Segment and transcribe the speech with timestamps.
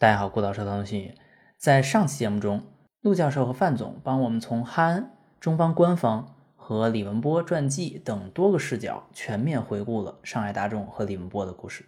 [0.00, 1.12] 大家好，顾导车通信。
[1.56, 2.62] 在上期节目中，
[3.00, 11.84] 陆教授和范总帮我们从哈恩、中方官方和李文波传记等多个视角全面回顾了上海大众和李文波的故事。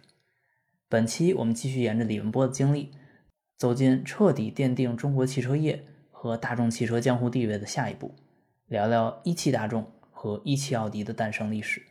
[0.89, 2.91] 本期我们继续沿着李文波的经历，
[3.55, 8.13] 走进彻底奠定中国汽车业和大众汽车江湖地位的下一步，
[8.67, 11.81] 聊聊一汽大众和一汽奥迪的诞生历史。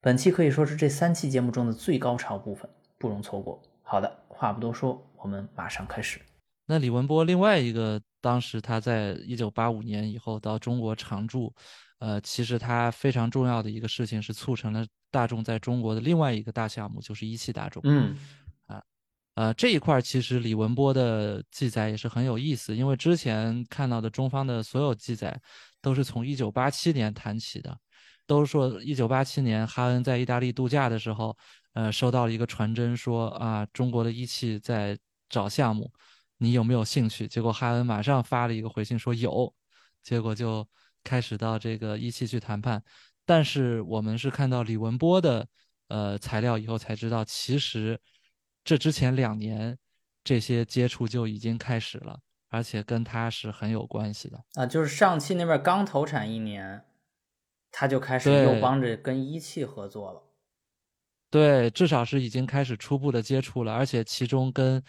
[0.00, 2.68] 本期可以说是这三期节目中的最高潮部分，
[2.98, 3.62] 不容错过。
[3.84, 5.00] 好的，话不多说。
[5.24, 6.20] 我们马上开始。
[6.66, 11.52] 那李文波另外一个，当时他在一九八五年以后到中国常驻，
[11.98, 17.80] 呃，其实他非常重要的一个事情是促成了大众在中国的另外一个大项目，就是一汽大众。
[17.86, 18.14] 嗯，
[18.66, 18.82] 啊，
[19.34, 25.40] 呃，这一块其实李文波的记载也是很有意思，因为之前看到的中方的所有记载
[25.80, 27.74] 都是从一九八七年谈起的，
[28.26, 31.34] 都说一九八七年哈恩在意大利度假的时候，
[31.72, 34.96] 呃，收到了一个传真，说啊，中国的一汽在
[35.28, 35.92] 找项目，
[36.38, 37.26] 你有没有兴趣？
[37.26, 39.52] 结果哈恩马上发了一个回信说有，
[40.02, 40.66] 结果就
[41.02, 42.82] 开始到这个一汽去谈判。
[43.24, 45.48] 但是我们是看到李文波的
[45.88, 47.98] 呃材料以后才知道，其实
[48.62, 49.78] 这之前两年
[50.22, 54.66] 这些接触就已经开始了，而且跟他是很有关系的啊。
[54.66, 56.84] 就是上汽那边刚投产一年，
[57.72, 60.22] 他就开始又帮着跟一汽合作了。
[61.30, 64.82] 对，至少是已经开始初步的接触了，而且其中跟。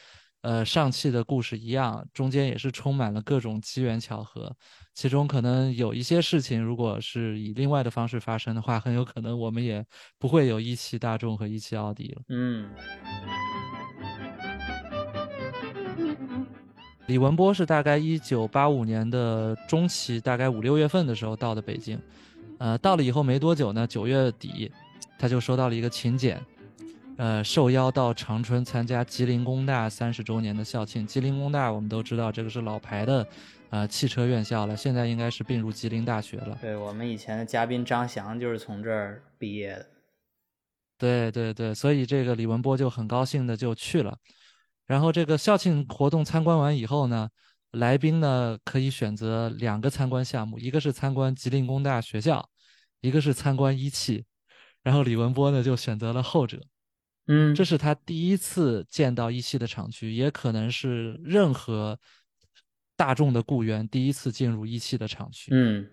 [0.46, 4.56] 呃，上汽的故事一样，中间也是充满了各种机缘巧合，
[4.94, 9.84] 其中可能有一些事情，如果是以另外的方式发生的话，很有可能我们也
[10.20, 12.22] 不会有一汽大众和一汽奥迪了。
[12.30, 12.70] 嗯，
[17.08, 22.00] 李文波是大概一九八五年的中期，大概五六月份的时候到的北京，
[22.60, 24.72] 呃，到了以后没多久呢，九月底
[25.18, 26.40] 他就收到了一个请柬。
[27.17, 31.08] 呃，受邀到长春参加吉林工大三十周年的校庆。
[31.08, 33.25] 吉林工大我们都知道，这个是老牌的，
[33.69, 34.75] 呃，汽车院校了。
[34.75, 36.58] 现在应该是并入吉林大学了。
[36.61, 39.86] 对我们以前的嘉宾张翔就是从这儿毕业的。
[40.98, 44.17] 对对对，所以这个李文波就很高兴的就去了。
[44.86, 47.30] 然后这个校庆活动参观完以后呢，
[47.71, 52.49] 来宾呢可以选择两个参观项目，一个是参观吉林工大学校，
[52.99, 54.25] 一个是参观一汽。
[54.83, 56.59] 然后李文波呢就选择了后者。
[57.27, 61.99] 嗯，这是他第一次见到一汽的厂区，也可能是任何
[62.95, 65.49] 大众的雇员第一次进入一汽的厂区。
[65.52, 65.89] 嗯，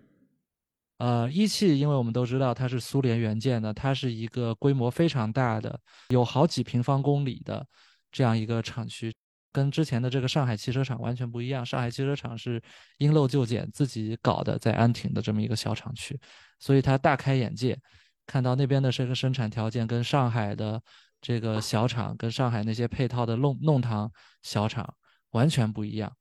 [0.99, 7.67] 呃，一汽，因为我们都知道它是苏联援建的，它是一个规模非常大的，有好几平方公里的
[8.11, 9.11] 这样一个厂区，
[9.51, 11.65] 跟之前的这个上海汽车厂完全不一样。
[11.65, 12.63] 上海汽车厂是
[12.99, 16.21] 因陋就简自己搞的，在安亭的这么一个小厂区，
[16.59, 17.79] 所以他大开眼界，
[18.27, 20.83] 看到那边的这个生产条件跟上海的。
[21.23, 24.11] 这个小厂跟上海那些配套的弄弄堂
[24.43, 24.93] 小厂
[25.31, 26.13] 完全不一样，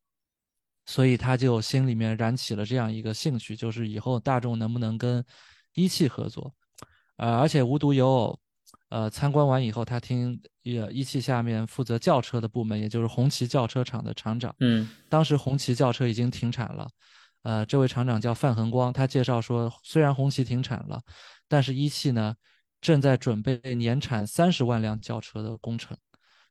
[0.86, 5.26] 所以他就心里面燃起了这样一个兴趣，就是以后大众能不能跟
[5.74, 6.54] 一汽合作？
[7.18, 8.40] 呃，而且无独有偶，
[8.90, 16.88] 呃，参观完以后，他听也一汽下面负责轿车的部门，也就是红旗轿车厂的厂长，嗯，当时红旗轿车已经停产了，
[17.42, 21.02] 呃，这位厂长叫范恒光，他介绍说，虽然红旗停产了，
[21.48, 22.36] 但是一汽呢。
[22.82, 25.96] 正在准备年产三十万辆轿车的工程，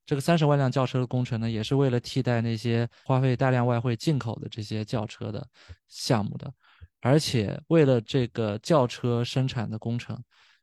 [0.06, 5.46] 这个三十万辆轿车的工程呢，也是为了替代那些花费大量外汇进口的这些轿车的
[5.88, 6.52] 项目的，
[7.00, 10.16] 而且为了这个轿车生产的工程，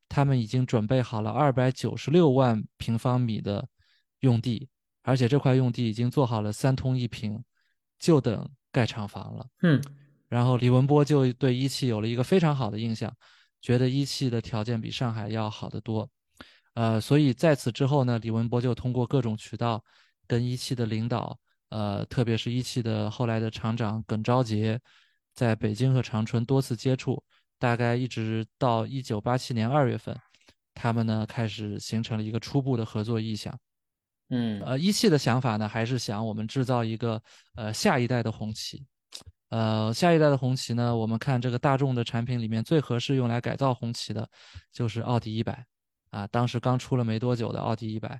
[0.07, 3.67] 他们已经准备好了二百九十六万平方米的
[4.21, 4.69] 用地，
[5.03, 7.43] 而且这块用地已经做好了三通一平，
[7.99, 9.45] 就等盖厂房了。
[9.63, 9.83] 嗯，
[10.29, 13.13] 然后李文波就对一汽有了一个非常好的印象。
[13.67, 16.09] 觉得一汽的条件比上海要好得多，
[16.73, 19.83] 呃，所以在此之后呢，李文博就通过各种渠道
[20.25, 24.79] 跟一汽的领导，呃，特别是一汽的后来的厂长耿昭杰，
[25.33, 27.21] 在北京和长春多次接触，
[27.59, 30.17] 大概一直到一九八七年二月份，
[30.73, 33.53] 他们呢开始形成了一个初步的合作意向。
[34.29, 37.21] 嗯，呃，一汽的想法呢，还是想我们制造一个
[37.55, 38.85] 呃下一代的红旗。
[39.49, 40.93] 呃，下一代的红旗呢？
[40.93, 44.29] 我们看这个大众的产品里面最合适用来改造红旗的，
[44.73, 45.65] 就是奥迪一百
[46.09, 46.27] 啊。
[46.27, 48.19] 当时刚出了没多久的奥迪一百，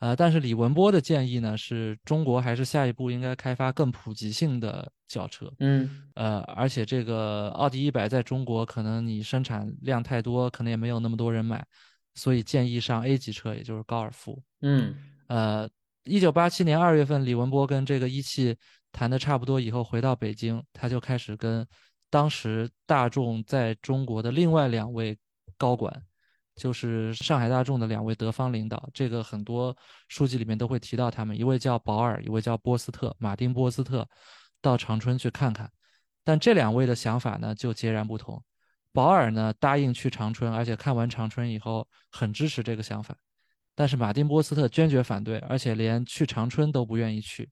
[0.00, 5.50] 呃，但是李文波的建议呢，是中国还是下一步应该开发更普及性的轿车。
[5.60, 11.64] 嗯，呃，而且这个奥迪一百在中国可能你生产量太多，可能也没有那么多人买，
[12.16, 14.42] 所以建议上 A 级车，也就是高尔夫。
[14.60, 14.94] 嗯，
[15.28, 15.66] 呃，
[16.04, 18.54] 一九八七年二月份，李文波跟这个一汽。
[18.96, 21.66] 谈的差不多以后，回到北京，他就开始跟
[22.08, 25.18] 当时大众在中国的另外两位
[25.58, 26.02] 高管
[26.54, 29.76] 就是上海大众的两位德方领导，这个很多
[30.08, 34.08] 书籍里面都会提到他们，一位叫保尔，一位叫波斯特，马丁波斯特，
[34.62, 35.70] 到长春去看看。
[36.24, 38.42] 但这两位的想法呢就截然不同。
[38.94, 43.14] 保尔呢答应去长春，而且看完长春以后很支持这个想法，
[43.74, 47.46] 但是马丁波斯特坚决反对，而且连去长春都不愿意去。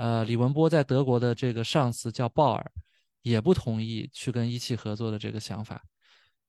[0.00, 2.72] 呃，李文波在德国的这个上司叫鲍尔，
[3.20, 5.82] 也不同意去跟一汽合作的这个想法。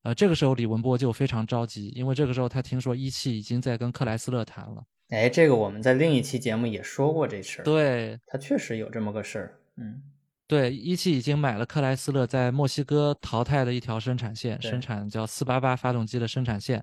[0.04, 4.82] 呃，这个时候李文波就非常着急，因为这个时候他听说一汽已经在跟克莱斯勒谈了。
[5.10, 7.66] 哎，这个我们在另一期节目也说过这事儿。
[7.66, 9.60] 对，他确实有这么个事儿。
[9.76, 10.02] 嗯，
[10.48, 16.82] 对，一汽已经买了克莱斯勒在墨西哥淘汰的一条生产线，生产叫四八八发动机的生产线。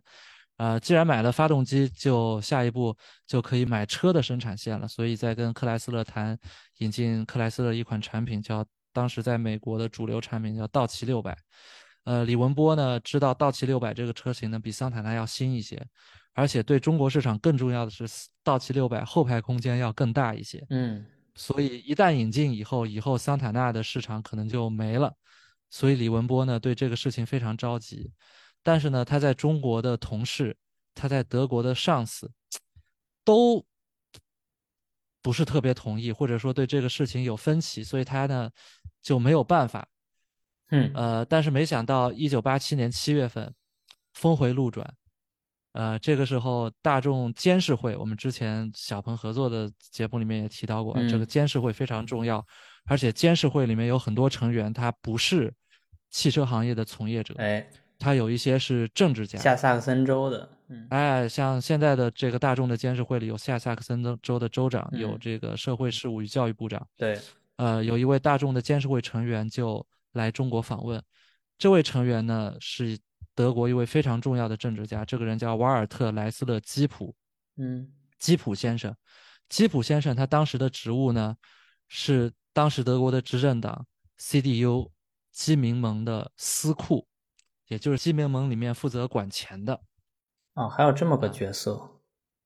[0.59, 2.95] 呃，既然买了发动机，就下一步
[3.27, 4.87] 就可以买车的生产线了。
[4.87, 6.39] 所以在跟克莱斯勒谈
[6.79, 11.37] 引进克莱斯勒一款产品，叫当时在美国的主流产品叫道奇六百。
[12.05, 15.81] 呃，李文波呢知道道奇六百这个车型呢比桑塔纳要新一些，
[16.33, 18.07] 而且对中国市场更重要的是，
[18.43, 20.65] 道奇六百后排空间要更大一些。
[20.71, 25.13] 嗯，所以一旦引进以后，以后桑塔纳的市场可能就没了。
[25.71, 28.11] 所以李文波呢对这个事情非常着急，
[28.63, 30.57] 但是呢他在中国的同事，
[30.95, 32.31] 他在德国的上司，
[33.25, 33.65] 都
[35.23, 38.51] 不是特别同意，或者说对这个事情有分歧，所以他呢
[39.03, 39.89] 就没有办法。
[40.71, 43.55] 嗯，呃，但是没想到一九八七年七月份，
[44.13, 44.95] 峰回路转。
[45.73, 52.45] 呃，这个时候大众监事会，我们之前小鹏合作的节目里面也提到过，这个嗯监事会非常重要，
[52.87, 55.55] 而且监事会里面有很多成员，他不是
[56.11, 57.67] 汽车行业的从业者，哎，
[57.99, 59.39] 他有一些是政治家。
[59.39, 67.19] 下萨克森州的，嗯，哎，像现在的这个大众的监事会里有下萨克森州的州长，有嗯这个社会事务与教育部长，对，
[67.56, 71.03] 呃，有一位大众的监事会成员就来中国访问。
[71.59, 72.97] 这位成员呢是
[73.35, 77.15] 德国一位非常重要的政治家，这个人叫瓦尔特·莱斯勒·基普，
[77.56, 78.95] 嗯，基普先生。
[79.49, 81.35] 基普先生他当时的职务呢
[81.89, 83.87] 是当时德国的执政党
[84.21, 84.91] CDU
[85.33, 87.06] 基民盟的司库，
[87.69, 89.81] 也就是新联盟里面负责管钱的，
[90.55, 92.00] 哦，还有这么啊个角色，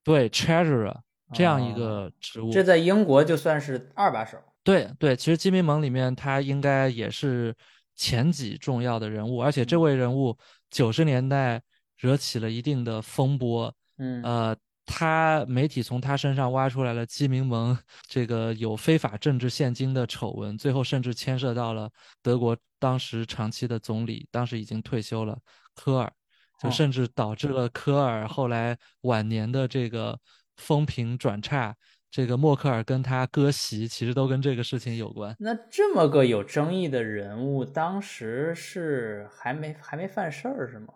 [0.05, 1.01] 对 Treasurer
[1.33, 2.53] 这样一哦个职务。
[2.53, 4.37] 这在英国就算是二把手。
[4.65, 7.57] 对对，其实金民盟里面他应该也是
[7.97, 10.37] 前几重要的人物，而且这嗯位人物
[10.71, 11.63] 九十年代
[11.97, 17.77] 惹起了一定的风波，嗯，呃，他媒体从他身上挖出来了基民盟
[18.09, 21.91] 这个有非法政治现金的丑闻，最后甚至牵涉到了
[22.23, 25.39] 德国当时长期的总理，当时已经退休了
[25.75, 26.13] 科尔，
[26.61, 30.19] 就哦甚至导致了科尔后来晚年的这个
[30.57, 31.75] 风评转差。
[32.11, 35.35] 这个默克尔跟他割席，其实都跟这个事情有关。
[35.39, 40.93] 那这么个有争议的人物，当时是还没还没犯事儿是吗？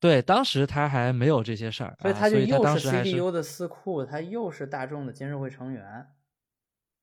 [0.00, 6.06] 对，当时他还没有这些事儿，啊所以他就又是当时还是 CDU 的司库，他又是大众的监事会成员。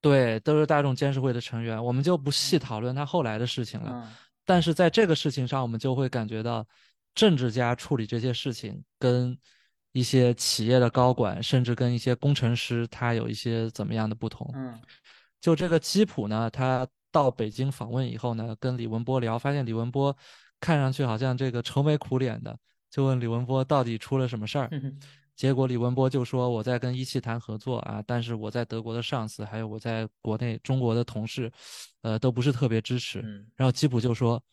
[0.01, 3.91] 对，都是大众监事会的成员，我们就不细讨论他后来的事情了。
[3.93, 4.13] 嗯
[4.49, 6.65] 但是在这个事情上，我们就会感觉到，
[7.13, 9.37] 政治家处理这些事情，跟
[9.91, 14.49] 一些企业的高管，甚至跟一些工程师，他有一些怎么样的不同。
[14.55, 14.79] 嗯
[15.41, 20.15] 就这个基普呢，他到北京访问以后呢，跟李文波聊，发现李文波
[20.61, 22.57] 看上去好像这个愁眉苦脸的，
[22.89, 24.67] 就问李文波到底出了什么事儿。
[24.71, 24.99] 嗯
[25.35, 31.51] 结果李文波就说我在跟一汽谈合作啊，但是我在德国的上司还有我在国内中国的同事，
[32.01, 33.21] 呃，都不是特别支持。
[33.21, 34.43] 嗯然后基普就说，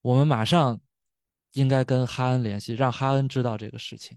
[0.00, 0.80] 我们马上
[1.54, 4.16] 应该跟哈恩联系，让哈恩知道这个事情。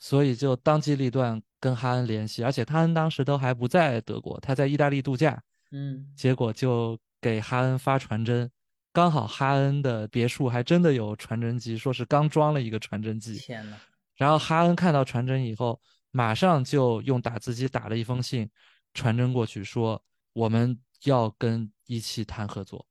[0.00, 8.50] 所以就当机立断跟哈恩联系，而且哈恩当时都还不在德国，他在意大利度假，嗯结果就给哈恩发传真，
[8.92, 13.36] 刚好哈恩的别墅还真的有传真机，说是刚装了一个传真机。
[13.36, 13.76] 天呐，
[14.16, 15.80] 然后哈恩看到传真以后，
[16.10, 18.50] 马上就用打字机打了一封信，
[18.92, 22.86] 传真过去说我们要跟一汽谈合作。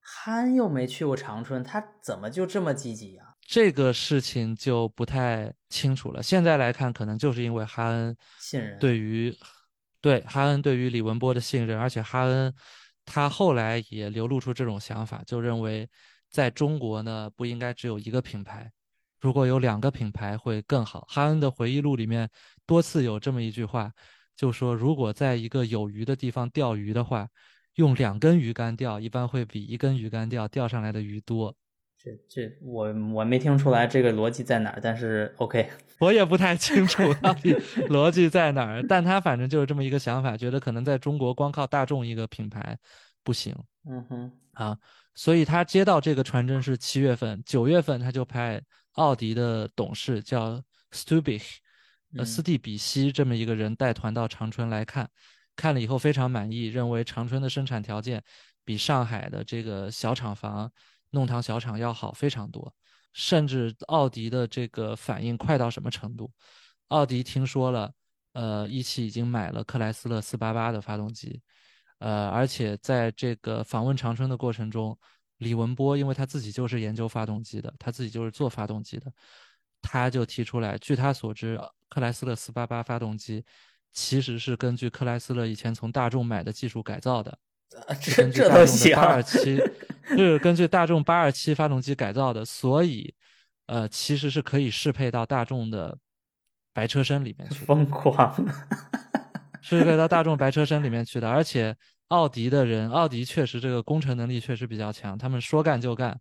[0.00, 3.28] 哈恩又没去过长春，他怎么就这么积极啊？
[3.40, 6.22] 这个事情就不太清楚了。
[6.22, 9.36] 现在来看，可能就是因为哈恩信任对于
[10.00, 12.52] 对哈恩对于李文波的信任，而且哈恩
[13.04, 15.88] 他后来也流露出这种想法，就认为
[16.30, 18.70] 在中国呢不应该只有一个品牌，
[19.20, 21.06] 如果有两个品牌会更好。
[21.08, 22.28] 哈恩的回忆录里面
[22.66, 23.92] 多次有这么一句话，
[24.36, 27.28] 就说如果在一个有鱼的地方钓鱼的话，
[27.74, 31.54] 用两根鱼竿钓，一般会比一根鱼竿钓钓上来的鱼多。
[32.02, 37.54] 这这我我没听出来这个逻辑在哪儿，但是 OK， 我也不太清楚到底
[37.88, 42.76] 逻辑在哪儿，但他反正就是这么一个想法，觉得可能在中国光靠大众一个品牌
[43.22, 43.54] 不行。
[43.88, 44.76] 嗯哼，啊，
[45.14, 48.60] 所以他接到这个传真是七月份，九月份他就派
[48.94, 51.58] 奥迪的董事叫 Stubich，
[52.16, 55.08] 呃，斯蒂比希这么一个人带团到长春来看，
[55.54, 58.22] 看了以后非常满意，认为长春的生产条件
[58.64, 60.70] 比上海的这个小厂房
[61.12, 62.74] 弄堂小厂要好非常多，
[63.12, 66.30] 甚至奥迪的这个反应快到什么程度？
[66.88, 67.94] 奥迪听说了，
[68.32, 71.40] 呃，一汽已经买了克莱斯勒四八八的发动机。
[71.98, 74.98] 呃，而且在这个访问长春的过程中，
[75.38, 79.12] 李文波因为他自己就是研究发动机的，他自己就是做发动机的，
[79.80, 83.44] 他就提出来，据他所知，克莱斯勒四八八发动机
[83.92, 87.38] 其实是根据克莱斯勒以前从大众买的技术改造的，
[88.00, 88.94] 这这都行。
[88.94, 89.60] 八二 七
[90.08, 93.14] 是根据大众八二七发动机改造的，所以
[93.66, 95.96] 呃，其实是可以适配到大众的
[96.72, 97.64] 白车身里面去。
[97.64, 98.34] 疯狂。
[99.60, 101.74] 是可以到大众白车身里面去的，而且
[102.08, 106.20] 奥迪的人，奥迪确实这个工程能力确实比较强，他们说干就干。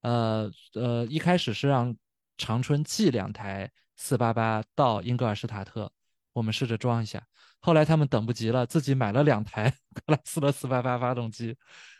[0.00, 1.94] 呃呃，一开始是让
[2.38, 5.92] 长春寄两台四八八到英格尔施塔特，
[6.32, 7.22] 我们试着装一下。
[7.60, 11.56] 后来他们等不及了，自己买了两台克莱斯勒四八八发动机，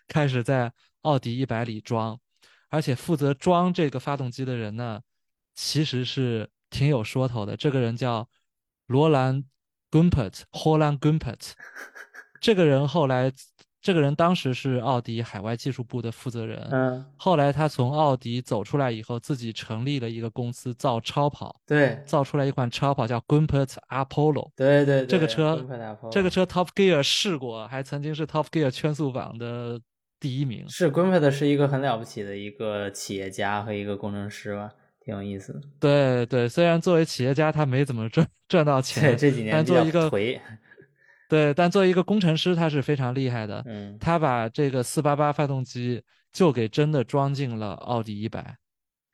[0.08, 0.72] 开始在
[1.02, 2.18] 奥迪一百里装。
[2.68, 5.00] 而且负责装这个发动机的人呢，
[5.54, 8.28] 其实是挺有说头的，这个人叫
[8.86, 9.44] 罗兰。
[9.92, 11.50] Gumpert，Holland Gumpert，
[12.40, 13.32] 这个人后来，
[13.80, 16.68] 这个人当时是奥迪海外技术部的负责人。
[16.70, 21.60] 嗯，后来他从奥迪走出来以后，自己成立了一个公司造超跑。
[21.66, 24.50] 对，造出来一款超跑叫 Gumpert Apollo。
[24.54, 25.64] 对对，这个车，
[26.10, 29.80] 这个车 Top Gear 试过，还曾经是 Top Gear 圈速榜的
[30.18, 30.68] 第一名。
[30.68, 34.70] 是 Gumpert 是一个很了不起的一个企业家和一个工程师吧。
[35.02, 40.38] 挺有意思的，对对，虽然作为企业家他没怎么赚赚到钱，这几年但作为一个颓，
[41.30, 48.56] 对，但作为一个工程师他是非常厉害的，嗯，他把这个四八八发动机就给真的装进了奥迪一百，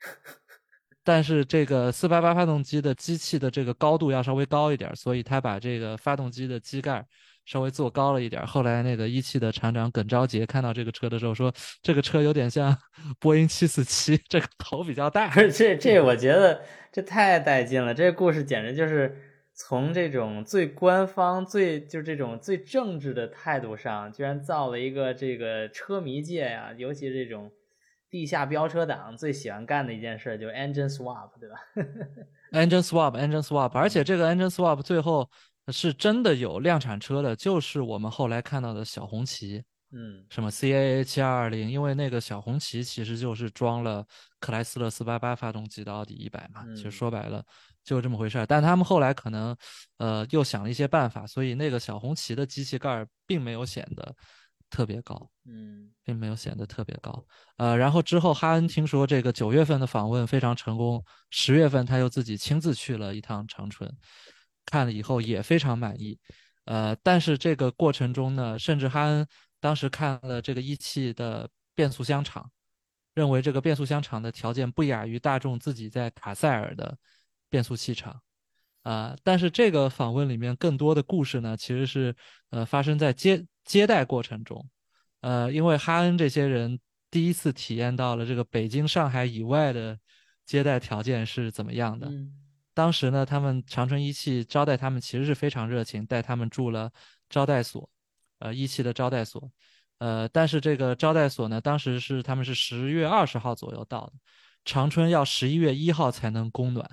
[1.05, 7.07] 但是这个四八八发动机的机器的这个高度要稍微高一点，所以他把这个发动机的机盖。
[7.49, 8.45] 稍微做高了一点。
[8.45, 12.77] 后来那个一汽的厂长耿昭杰看到这个车的时候说：“这个车有点像
[13.21, 17.95] 波音七四七，这个头比较大。”这这我觉得这太带劲了。
[17.95, 19.17] 这个故事简直就是
[19.57, 27.51] 从这种最官方、最就这种最政治的态度上，居然造了一个这个车迷界呀，尤其这种
[28.09, 31.57] 地下飙车党最喜欢干的一件事，就是 engine swap，对吧？
[32.53, 35.29] engine swap，engine swap，而且这个 engine swap 最后。
[35.73, 39.65] 是真的有量产车的，就是我们后来看到的小红旗，
[39.97, 44.07] 嗯，什么 CAA 七二二零，因为那个小红旗其实就是装了
[44.39, 47.43] 克莱斯勒四八八发动机的奥迪一百嘛，其实说白了
[47.83, 48.45] 就这么回事儿。
[48.45, 49.57] 但他们后来可能，
[49.97, 54.15] 呃，又想了一些办法，所以那个小红旗的机器盖儿并没有显得
[54.69, 57.25] 特别高，嗯，并没有显得特别高。
[57.57, 63.91] 呃，然后之后哈恩听说这个九月份的访问非常成功，十月份他又自己亲自去了一趟长春。
[64.69, 66.19] 看了以后也非常满意，
[66.65, 69.25] 呃，但是这个过程中呢，甚至哈恩
[69.61, 72.51] 当时看了这个一汽的变速箱厂，
[73.15, 76.97] 认为这个变速箱厂的条件不亚于大众自己在卡塞尔的
[77.49, 78.21] 变速器厂，
[78.83, 82.15] 啊，但是这个访问里面更多的故事呢，其实是
[82.51, 84.69] 呃发生在接接待过程中，
[85.21, 86.79] 呃，因为哈恩这些人
[87.11, 89.99] 第一次体验到了这个北京、上海以外的
[90.45, 92.13] 接待条件是怎么样的。
[92.75, 96.93] 当时呢，他们长春一汽招待他们其实是非常热情，带他们住了
[97.31, 97.89] 招待所，
[98.39, 99.51] 呃，一汽的招待所，
[99.99, 104.13] 呃，但是这个招待所呢，当时是他们是十月二十号左右到的，
[104.65, 106.89] 长春要十一月一号才能供暖，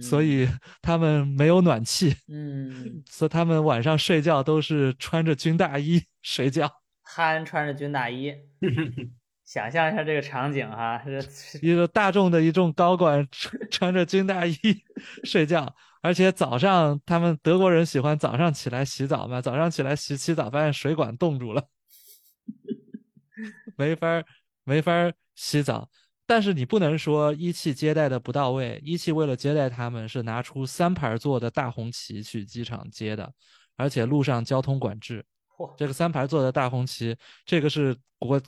[0.00, 0.48] 所以。
[0.80, 6.70] 他们没有暖气，嗯，所以他们晚上睡觉都是穿着军大衣睡觉，
[7.02, 8.32] 憨穿着军大衣。
[9.44, 11.02] 想象一下这个场景哈，
[11.60, 14.56] 一个大众的一众高管穿穿着军大衣
[15.24, 21.62] 睡觉，而且早上他们德国人喜欢早上起来洗澡嘛，早上起来洗洗澡，发现水管冻住了，
[23.76, 24.22] 没法
[24.64, 24.92] 没法
[25.34, 25.88] 洗澡。
[26.26, 33.32] 但是你不能说一汽接待的不到位，一汽为了接待他们，是拿出三排座的大红旗去机场接的，
[33.76, 35.24] 而且路上交通管制。
[35.76, 38.40] 这个三排座的大红旗，这个是国。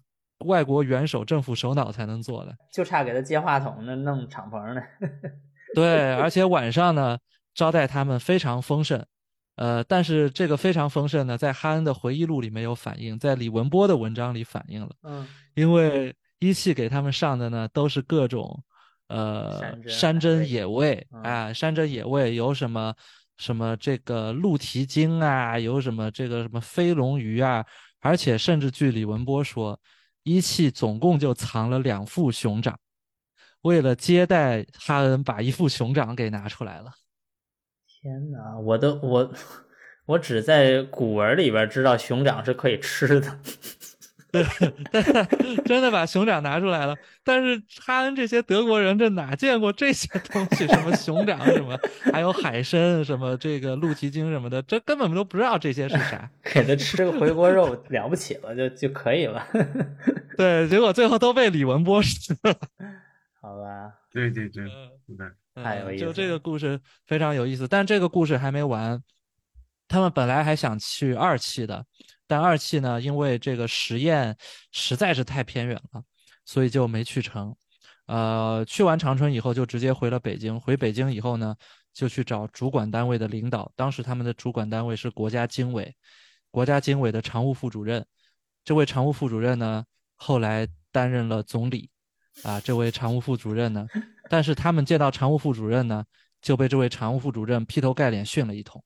[0.47, 4.81] 外国元首、政府首脑才能做的，就差给他接话筒那，弄敞篷呢。
[5.75, 7.19] 对，而且晚上呢，
[7.55, 9.05] 招待他们非常丰盛。
[9.57, 14.91] 呃，但是这个非常丰盛呢，在哈恩的回忆录里没有反映，在李文波的文章里反映了。
[15.03, 18.63] 嗯，因为一汽给他们上的呢，都是各种
[19.09, 22.95] 呃山珍野味啊，山珍野味有什么
[23.37, 27.63] 什么这个鹿蹄筋啊，有什么这个什么飞龙鱼啊，
[28.01, 29.79] 而且甚至据李文波说，
[30.23, 32.79] 一汽总共就藏了两副熊掌，
[33.61, 36.91] 为了接待哈恩，把一副熊掌给拿出来了。
[38.03, 39.31] 天哪，我都我
[40.07, 43.39] 我只在古文里边知道熊掌是可以吃的。
[44.33, 44.45] 对，
[45.65, 46.97] 真的把熊掌拿出来了。
[47.25, 50.69] 但是哈恩这些德国人，这哪见过这些东西？
[50.69, 51.77] 什么熊掌，什么
[52.13, 56.31] 还有海参，什么这个鹿蹄筋什么的，这根本都不知道这些是啥。
[56.45, 59.45] 给他吃个回锅肉了不起了，就就可以了。
[60.37, 62.55] 对，结果最后都被李文波吃了。
[63.43, 63.93] 好吧。
[64.13, 64.65] 对对对，
[65.63, 66.05] 太有意思。
[66.05, 69.03] 就这个故事非常有意思，但这个故事还没完。
[69.89, 71.85] 他们本来还想去二期的。
[72.27, 74.37] 但二期呢，因为这个实验
[74.71, 76.01] 实在是太偏远了，
[76.45, 77.53] 所以就没去成。
[78.07, 80.59] 呃，去完长春以后，就直接回了北京。
[80.61, 81.57] 回北京以后呢，
[81.93, 83.73] 就去找主管单位的领导。
[83.75, 85.93] 当时他们的主管单位是国家经委，
[86.53, 88.07] 国家经委的常务副主任。
[88.65, 91.91] 这位常务副主任呢，后来担任了总理。
[92.45, 93.85] 啊，这位常务副主任呢，
[94.31, 96.05] 但是他们见到常务副主任呢，
[96.41, 98.81] 就被这位常务副主任劈头盖脸训了一通。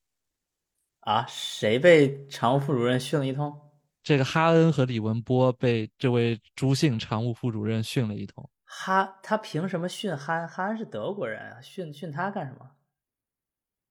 [1.01, 3.55] 啊，谁被常务副主任训了一通？
[4.01, 8.49] 这个哈恩和李文波被这位朱姓常务副主任训了一通。
[8.63, 10.47] 哈，他凭什么训哈？
[10.47, 12.71] 哈恩是德国人啊，训训他干什么？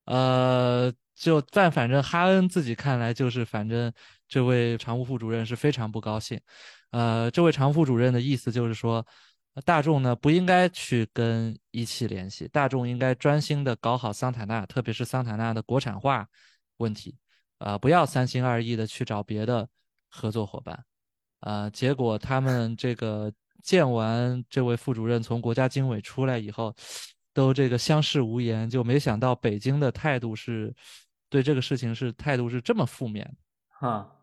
[0.06, 3.92] 呃，就但反正哈恩自己看来就是，反正
[4.26, 6.40] 这位常务副主任是非常不高兴。
[6.90, 9.06] 呃，这位常务副主任的意思就是说，
[9.64, 16.28] 大众呢不应该去跟一汽联系，大众应该专心的搞好桑塔纳，特别是桑塔纳的国产化。
[16.78, 17.16] 问题，
[17.58, 19.68] 啊，不要三心二意的去找别的
[20.10, 20.84] 合作伙伴，
[21.38, 23.32] 啊，结果他们这个
[23.62, 26.74] 见完这位副主任从国家经委出来以后，
[27.32, 30.74] 都这个相视无言，就没想到北京的态度是，
[31.28, 33.36] 对这个事情是态度是这么负面，
[33.68, 34.13] 哈，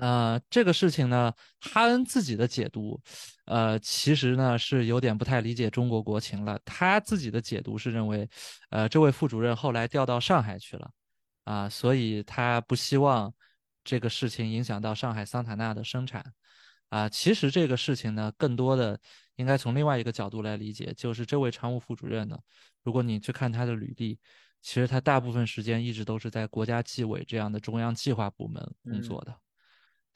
[0.00, 3.00] 呃，这个事情呢，哈恩自己的解读，
[3.44, 8.28] 呃，其实呢是有点不太理解中国国情了，他自己的解读是认为，
[8.70, 10.90] 呃，这位副主任后来调到上海去了。
[11.44, 13.32] 啊，所以他不希望
[13.82, 16.24] 这个事情影响到上海桑塔纳的生产。
[16.90, 18.98] 啊，其实这个事情呢，更多的
[19.36, 22.38] 应该从另外一个角度来理解，就是这位常务副主任呢，
[22.84, 24.18] 如果你去看他的履历，
[24.60, 29.34] 其实他大部分时间一直都是在国家纪委这样的中央计划部门工作的。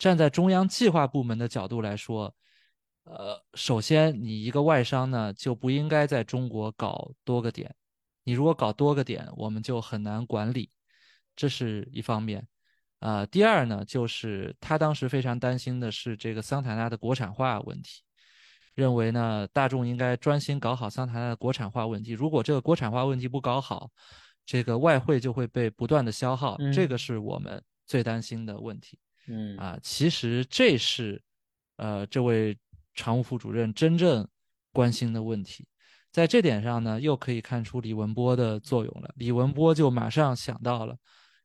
[0.05, 2.37] 站在中央计划部门的角度来说，
[3.05, 7.75] 呃，首先你一个外商呢，就不应该在中国搞多个点。
[8.23, 10.71] 你如果搞多个点，我们就很难管理。
[11.35, 12.47] 这是一方面，
[12.99, 18.03] 啊，第二呢，就是他当时非常担心的是这个桑塔纳的国产化问题，
[18.75, 22.13] 认为呢，大众应该专心搞好桑塔纳的国产化问题。
[22.13, 23.91] 如果这个国产化问题不搞好，
[24.45, 28.99] 这个外汇就会被不断的消耗，这个是我们最担心的问题。
[29.27, 31.23] 嗯，啊，其实这是，
[31.77, 32.57] 呃，这位
[32.95, 34.27] 常务副主任真正
[34.73, 35.67] 关心的问题。
[36.11, 39.13] 在这点上呢，又可以看出李文波的作用了。
[39.17, 40.97] 李文波就马上想到了。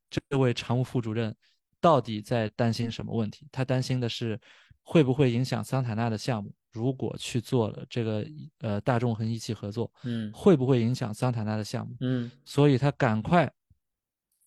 [0.10, 1.36] 这位常务副主任
[1.80, 3.48] 到底在担心什么问题？
[3.52, 4.40] 他担心的是
[4.82, 6.52] 会不会影响桑塔纳的项目？
[6.72, 8.26] 如果去做了这个
[8.60, 11.96] 呃大众和一汽合作，嗯，会不会影响桑塔纳的项目？
[12.00, 13.52] 嗯，所以他赶快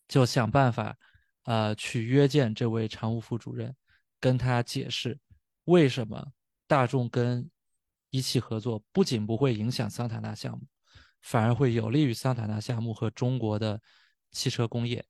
[0.09, 0.97] 就想办法
[1.45, 3.75] 呃去约见这位常务副主任，
[4.21, 5.19] 跟他解释
[5.65, 6.33] 为什么
[6.67, 7.51] 大众跟
[8.11, 10.65] 一汽合作不仅不会影响桑塔纳项目，
[11.21, 13.81] 反而会有利于桑塔纳项目和中国的
[14.31, 15.05] 汽车工业。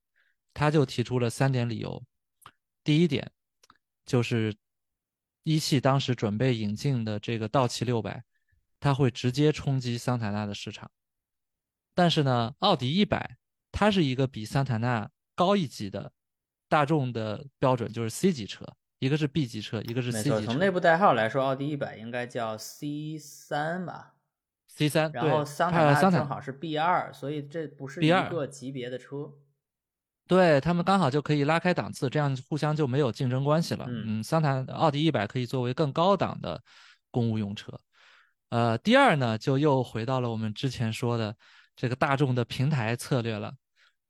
[0.55, 2.05] 他就提出了三点理由，
[2.85, 3.33] 第一点
[4.05, 4.55] 就是
[5.45, 8.23] 一汽当时准备引进的这个道奇六百，
[8.79, 10.91] 它会直接冲击桑塔纳的市场。
[11.95, 13.39] 但是呢，奥迪一百
[13.71, 16.13] 它是一个比桑塔纳高一级的
[16.73, 18.65] 大众的标准，就是 C 级车，
[18.99, 20.41] 一个是 B 级车，一个是 C 级车。
[20.41, 24.15] 从内部代号来说，奥迪一百应该叫 C 三吧
[24.69, 29.35] ？C 三，然后桑塔纳正好是 B 二，所以这不是一个级别的车。
[30.27, 33.85] 对他们刚好就可以拉开档次，这样互相就没有竞争关系了。
[33.87, 36.59] 嗯，桑塔奥迪一百可以作为更高档的
[37.11, 37.79] 公务用车。
[38.49, 41.37] 呃，第二呢，就又回到了我们之前说的
[41.77, 43.53] 这个大众的平台策略了。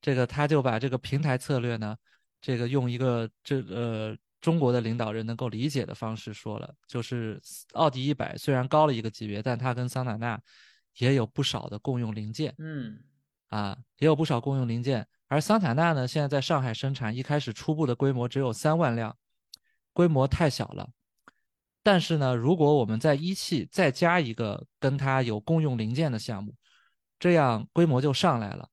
[0.00, 1.96] 这个他就把这个平台策略呢，
[2.42, 7.40] 这个用一个这呃中国的领导人能够理解的方式说了，就是
[7.74, 10.38] 奥迪一百虽然高了一个级别，但它跟桑塔纳
[10.98, 12.52] 也有不少的共用零件。
[12.58, 12.98] 嗯，
[13.48, 15.06] 啊，也有不少共用零件。
[15.28, 19.16] 而桑塔纳呢，现在在上海生产，一开始初步的规模只有三万辆，
[19.92, 20.90] 规模太小了。
[21.84, 26.54] 但是呢，如果我们在一汽再加一个跟它有共用零件的项目，
[27.18, 28.68] 这样规模就上来了。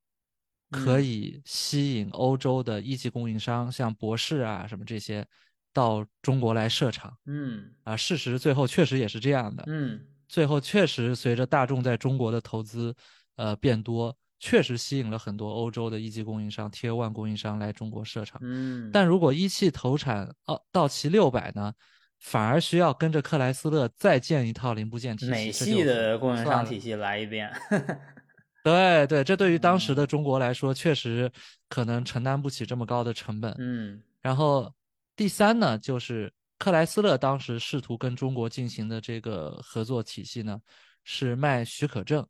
[0.69, 5.25] 可以吸引欧洲的一级供应商，像博士啊什么这些，
[5.73, 7.15] 到中国来设厂。
[7.25, 9.63] 嗯啊，事实最后确实也是这样的。
[9.67, 12.95] 嗯最后确实随着大众在中国的投资，
[13.35, 18.39] 呃变多，确实吸引了很多欧洲的一级供应商、Tier One 供应商来中国设厂。
[18.43, 21.73] 嗯，但如果一汽投产奥道奇六百呢，
[22.19, 25.31] 反而需要跟着克莱斯勒再建一套零部件体系。
[25.31, 27.51] 美系的供应商体系来一遍。
[28.63, 31.31] 对对，这对于当时嗯的中国来说，确实
[31.67, 33.55] 可能承担不起这么高的成本。
[33.57, 34.73] 嗯然后
[35.15, 40.59] 第三呢，就是克莱斯勒当时试图跟中国进行的这个合作体系呢，
[41.03, 42.27] 是卖许可证。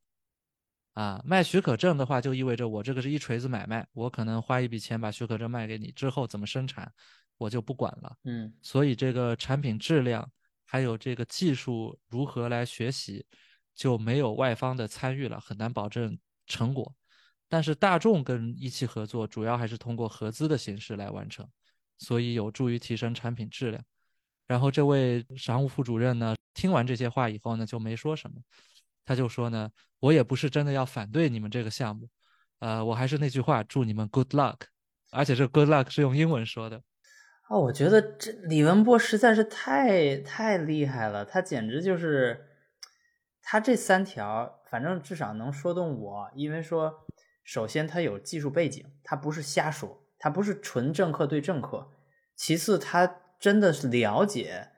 [0.93, 6.91] 啊，卖许可证的话，就意味着我这个是一锤子买卖，我可能花一笔钱把许可证卖给你，之后怎么生产，
[7.37, 8.17] 我就不管了。
[8.25, 10.29] 嗯所以这个产品质量
[10.65, 13.25] 还有这个技术如何来学习，
[13.79, 16.93] 就没有外方的参与了，很难保证成果。
[17.47, 21.47] 但是大众跟一汽合作，主要还是通过合资的形式来完成，
[21.97, 23.81] 所以有助于提升产品质量。
[24.47, 28.35] 然后这位常务副主任呢，听完这些话以后呢，就没说什么，
[29.05, 32.09] 他就说呢，我也不是真的要反对你们这个项目，
[32.59, 34.57] 呃，我还是那句话，祝你们 good luck，
[35.11, 36.81] 而且这 good luck 是用英文说的。
[37.47, 42.48] 哦，我觉得这李文波实在是太太厉害了，他简直就是
[43.51, 46.93] 他这三条，反正至少能说动我，因为说，
[47.43, 51.89] 首先他有技术背景，他不是瞎说，他不是纯政客对政客；
[52.35, 54.69] 其次，他真的是了解，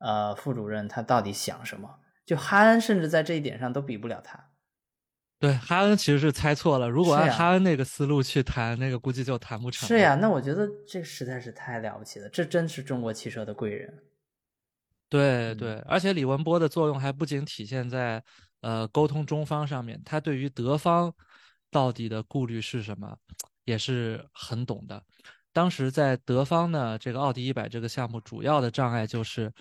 [0.00, 2.00] 呃，副主任他到底想什么。
[2.26, 4.50] 就哈恩甚至在这一点上都比不了他。
[5.38, 6.90] 对，哈恩其实是猜错了。
[6.90, 9.88] 如果按哈恩那个思路去谈，那个估计就谈不成。
[9.88, 13.98] 是呀，，那我觉得这实在是太了不起了，这真是中国汽车的贵人。
[15.10, 18.24] 对嗯对，而且李文波的作用还不仅体现在
[18.62, 21.12] 呃沟通中方上面，他对于德方
[21.70, 23.14] 到底的顾虑是什么，
[23.64, 25.02] 也是很懂的。
[25.52, 29.52] 当时在德方呢，这个奥迪一百这个项目主要的障碍就是，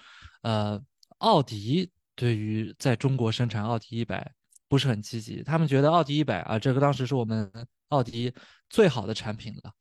[0.43, 0.79] 呃，
[1.17, 4.31] 奥迪对于在中国生产奥迪一百
[4.67, 7.51] 不是很积极，他们觉得奥迪一百啊，这个当时是我们
[7.87, 8.31] 奥迪
[8.69, 9.73] 最好的产品了。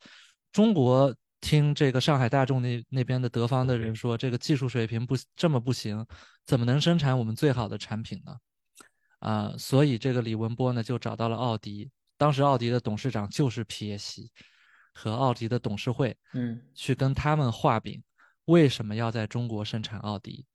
[0.51, 6.07] 中国听这个上海大众那那边的德方的人说，这个技术水平不这么不行，
[6.45, 8.37] 怎么能生产我们最好的产品呢？
[9.21, 14.31] 啊、所以这个李文波呢就找到了奥迪，当时奥迪的董事长就是皮耶希
[14.93, 18.03] 和奥迪的董事会，嗯去跟他们画饼，
[18.45, 20.47] 为什么要在中国生产奥迪？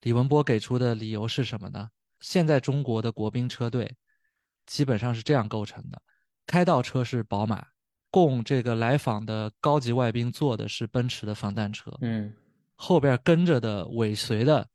[0.00, 1.90] 李文波给出的理由是什么呢？
[2.20, 3.96] 现在中国的国宾车队
[4.64, 6.00] 基本上是这样构成的：
[6.46, 7.66] 开道车是宝马，
[8.10, 12.32] 供这个来访的高级外宾坐的是奔驰的防弹车，嗯
[12.74, 14.66] 后边跟着的尾随的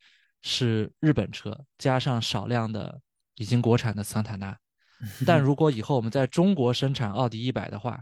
[0.41, 3.00] 是日本车，加上少量的
[3.36, 4.58] 已经国产的桑塔纳。
[5.26, 8.02] 但如果以后我们在中国生产奥迪一百的话，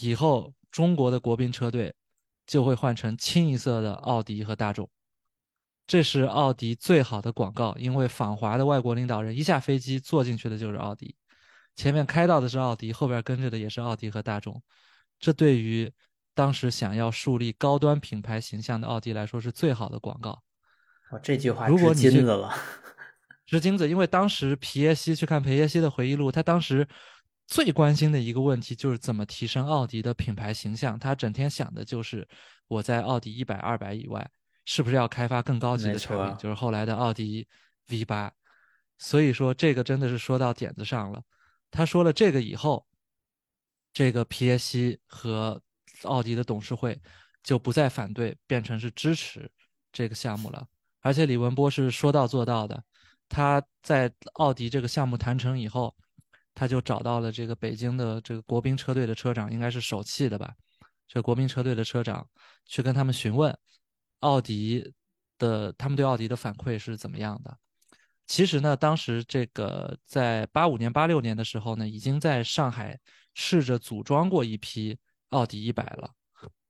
[0.00, 1.94] 以后中国的国宾车队
[2.46, 4.88] 就会换成清一色的奥迪和大众。
[5.86, 11.14] 这是奥迪最好的广告，因为访华的外国领导人一下飞机坐进去的就是奥迪，
[11.76, 14.62] 前面开到的是奥迪，后边跟着的也是奥迪和大众。
[15.18, 15.92] 这对于
[16.34, 20.42] 当时想要树立高端品牌形象的奥迪来说是最好的广告。
[21.10, 22.54] 我这句话值如果你这金子了。
[23.46, 26.88] 是金子，因为当时皮耶希去看皮耶希的回忆录，他当时
[27.46, 30.98] 最关心的一个问题就是怎么提升奥迪的品牌形象。
[30.98, 32.26] 他整天想的就是
[32.68, 34.28] 我在奥迪一百、二百以外，
[34.64, 37.46] 是不是要开发更高级的产品，错就是后来的奥迪
[37.90, 38.32] V 八。
[38.96, 41.22] 所以说这个真的是说到点子上了。
[41.74, 42.86] 他说了这个以后，
[43.92, 45.60] 这个皮耶希和
[46.04, 46.96] 奥迪的董事会
[47.42, 49.50] 就不再反对，变成是支持
[49.92, 50.64] 这个项目了。
[51.00, 52.80] 而且李文波是说到做到的，
[53.28, 55.92] 他在奥迪这个项目谈成以后，
[56.54, 60.54] 他就找到了这个北京的这个国宾车队的车长，应该是首汽的吧，
[61.08, 62.24] 这国宾车队的车长
[62.66, 63.52] 去跟他们询问
[64.20, 64.94] 奥迪
[65.38, 67.58] 的他们对奥迪的反馈是怎么样的。
[68.26, 72.98] 其实呢，当时这个在八五年、八六年的时候呢，已经在上海
[73.34, 74.96] 试着组装过一批
[75.30, 76.10] 奥迪一百了，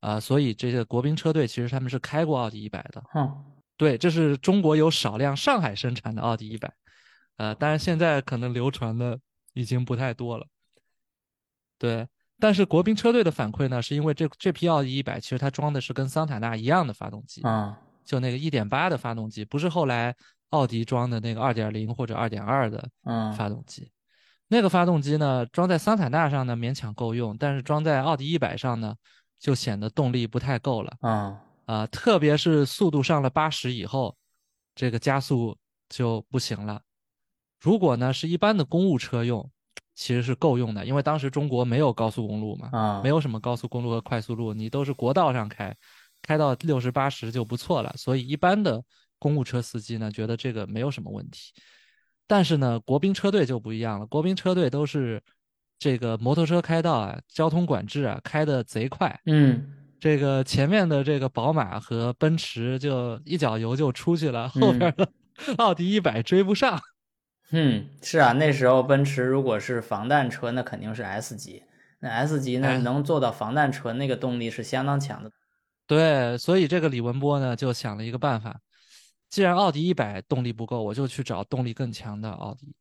[0.00, 3.02] 啊、所以这个国宾车队其实他们是开过奥迪一百的。
[3.14, 3.44] 嗯，
[3.76, 6.72] 对，这是中国有少量上海生产的奥迪一百，
[7.36, 9.18] 呃，当然现在可能流传的
[9.52, 10.46] 已经不太多了。
[11.78, 12.06] 对，
[12.40, 20.14] 但是国宾车队的反馈呢，是因为这这批奥迪一百其实它装的是跟桑塔纳一样的发动机，啊，就那个一点八的发动机，不是后来
[20.54, 23.90] 奥迪装的那个二点零或者二点二的嗯，发动机。
[24.46, 28.94] 那个发动机呢，装在桑塔纳上呢勉强够用，但是装在奥迪一百上呢，
[29.40, 30.96] 就显得动力不太够了。
[31.00, 34.16] 啊，啊、特别是速度上了八十以后，
[34.76, 35.56] 这个加速
[35.88, 36.80] 就不行了。
[37.60, 39.50] 如果呢是一般的公务车用，
[39.94, 45.74] 其实是够用的，因为当时中国没有高速公路嘛，啊，没有什么高速公路和快速路，你都是国道上开，
[46.22, 47.92] 开到六十八十就不错了。
[47.96, 48.84] 所以一般的
[49.18, 51.52] 公务车司机呢，觉得这个没有什么问题。
[52.26, 55.22] 但是呢，国宾车队就不一样了，国宾车队都是
[55.78, 59.20] 这个摩托车开道啊，交通管制啊，开的贼快。
[59.26, 65.08] 嗯，这个前面的这个宝马和奔驰就一脚油就出去了，后边的
[65.58, 66.80] 奥迪一百追不上。
[67.50, 71.62] 嗯，是啊，那时候奔驰如果是防弹车，那肯定是 S 级。
[72.00, 75.30] 那 S 级呢，哎能做到防弹车，那个动力是相当强的。
[75.86, 78.58] 对，所以这个李文波呢就想了一个办法，
[79.34, 82.72] 既然奥迪一百动力不够，我就去找动力更强的奥迪。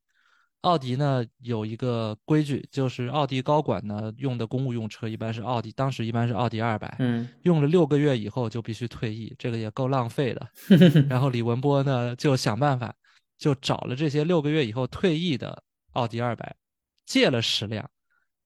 [0.61, 10.47] 奥迪呢有一个规矩，就是奥迪高管呢用的公务用车一般是奥迪，当时一般是奥迪二百，嗯用了六个月以后就必须退役，这个也够浪费的。
[11.09, 12.93] 然后李文波呢就想办法，
[13.39, 15.63] 就找了这些六个月以后退役的
[15.93, 16.55] 奥迪二百，
[17.03, 17.89] 借了十辆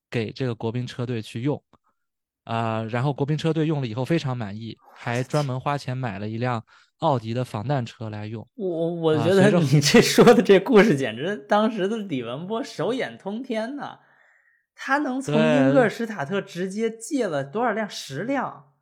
[0.09, 1.61] 给这个国宾车队去用，
[2.45, 6.63] 啊、然后国宾车队用了以后非常满意，还专门花钱买了一辆
[6.99, 8.47] 奥迪的防弹车来用。
[8.55, 13.99] 我我啊觉得你这说的这故事，简直当时的李文波手眼通天呐！
[14.79, 17.89] 他能从英格尔施塔特直接借了多少辆？
[17.89, 18.73] 十辆，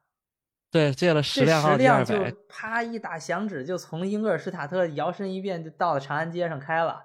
[0.69, 7.01] 对，借了十这辆奥十辆就迪二百，啪一打响指，就从英格尔施塔特摇身一变，就到了长安街上开了。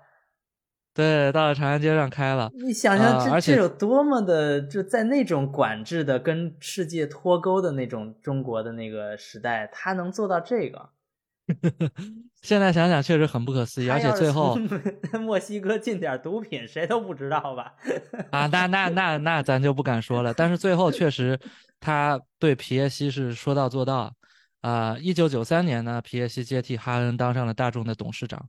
[0.92, 2.50] 对，到了长安街上开了。
[2.52, 10.90] 你想想这，这有多么的，就在那种管制的、跟世界脱钩的那种中国的那个时代，他能做到这个。
[12.42, 14.56] 现在想想确实很不可思议，而且最后
[15.20, 17.74] 墨西哥进点毒品，谁都不知道吧？
[18.30, 20.32] 啊，那那那那咱就不敢说了。
[20.32, 21.38] 但是最后确实，
[21.80, 24.14] 他对皮耶西是说到做到。
[24.62, 28.46] 啊、1一九九三年呢，皮耶西接替哈恩当上了大众的董事长。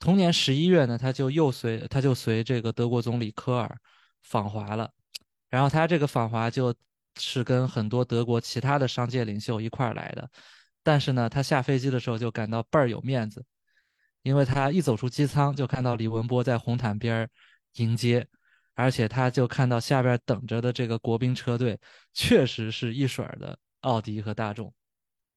[0.00, 3.76] 同年十一月呢，他就又随他就随这个德国总理科尔
[4.20, 4.90] 访华了。
[5.48, 6.74] 然后他这个访华就
[7.20, 10.28] 是跟很多德国其他的商界领袖一块儿来的。
[10.84, 13.44] 但是呢，他下飞机的时候就感到倍儿有面子，
[14.22, 17.28] 因为他一走出机舱就看到李文波在红毯边儿
[17.76, 18.24] 迎接，
[18.74, 21.76] 而且他就看到下边等着的这个国宾车队，
[22.12, 24.72] 确实是一水儿的奥迪和大众，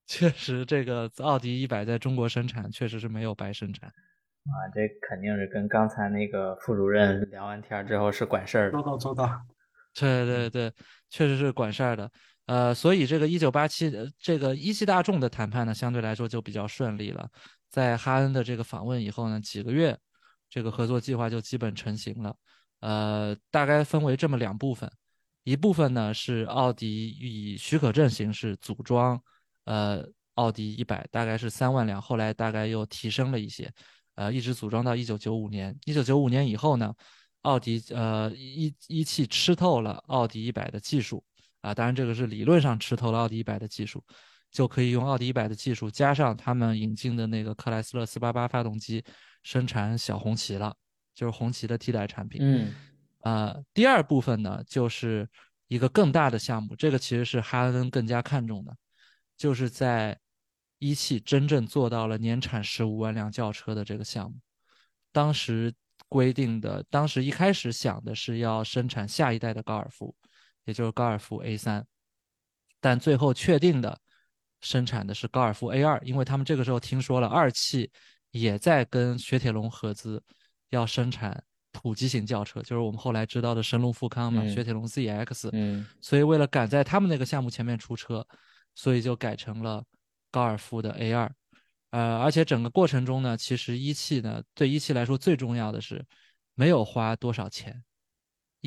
[0.06, 3.90] 确实这个奥迪一百在中国生产确实是没有白生产。
[3.90, 8.84] 啊，这肯定是跟刚才那个副主任聊完天之后是管事儿的周。
[8.84, 9.42] 到做到，
[9.94, 10.74] 对对对，
[11.10, 12.10] 确实是管事儿的。
[12.48, 17.30] 呃，所以这个一九八七这个一汽大众的谈判呢，相对来说就比较顺利了。
[17.70, 19.98] 在哈恩的这个访问以后呢，几个月，
[20.50, 22.36] 这个合作计划就基本成型了。
[22.80, 24.90] 呃，大概分为这么两部分，
[25.44, 29.22] 一部分呢是奥迪以许可证形式组装，
[29.66, 33.70] 呃，奥迪一百大概是三万辆，后来大概又提升了一些，
[34.16, 35.78] 呃，一直组装到一九九五年。
[35.84, 36.94] 一九九五年以后呢，
[37.42, 41.22] 奥迪呃一一汽吃透了奥迪一百的技术
[41.68, 44.04] 啊，当然这个是理论上吃透了奥迪一百的技术，
[44.52, 49.04] 就可以用奥迪一百的技术加上他们引进的那个克莱斯勒四八八发动机
[49.44, 50.76] 生产小红旗了，
[51.14, 52.40] 就是红旗的替代产品。
[52.42, 52.74] 嗯
[53.22, 55.28] 呃，第二部分呢，就是
[55.68, 58.74] 一个更大的项目，这个其实是哈恩更加看重的，
[59.36, 60.18] 就是在
[60.80, 64.38] 一汽真正做到了年产十五万辆轿车的这个项目。
[65.12, 65.74] 当时
[66.08, 70.16] 规定的，当时一开始想的是要生产下一代的高尔夫，
[70.68, 71.84] 也就是高尔夫 A 三，
[72.80, 74.00] 但最后确定的
[74.62, 77.90] 生产的是高尔夫 A 二，因为他们这个时候听说了二汽
[78.32, 80.22] 也在跟雪铁龙合资，
[80.70, 85.88] 要生产普及型轿车，就是我们后来知道的神龙富康嘛，嗯雪铁龙 ZX，嗯。
[86.02, 88.28] 所以为了赶在他们那个项目前面出车，
[88.76, 89.84] 所以就改成了
[90.30, 91.32] 高尔夫的 A 二。
[91.92, 96.06] 呃，而且整个过程中呢，其实一汽呢，对一汽来说最重要的是
[96.54, 97.82] 没有花多少钱，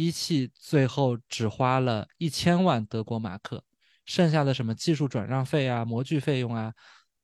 [0.07, 3.63] 一汽最后只花了一千万德国马克，
[4.07, 6.73] 剩下的什么技术转让费啊、模具费用啊，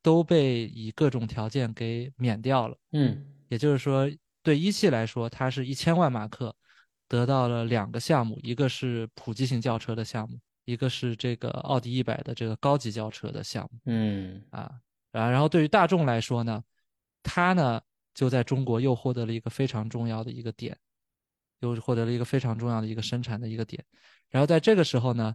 [0.03, 2.77] 都被以各种条件给免掉了。
[2.93, 4.07] 嗯也就是说，
[4.43, 6.55] 对一汽来说，它是一千万马克
[7.09, 14.71] 得到了两个项目，一个是普及型轿车的项目，一个是这个奥迪一百的这个高级轿车的项目嗯啊。
[15.13, 16.63] 然，然后对于大众来说呢，
[17.23, 17.81] 它呢
[18.13, 20.77] 就在中国又获得了一个非常重要的一个点，
[21.75, 23.85] 又获得了一个非常重要的一个生产的一个点。
[24.31, 25.35] 然后在这个时候呢，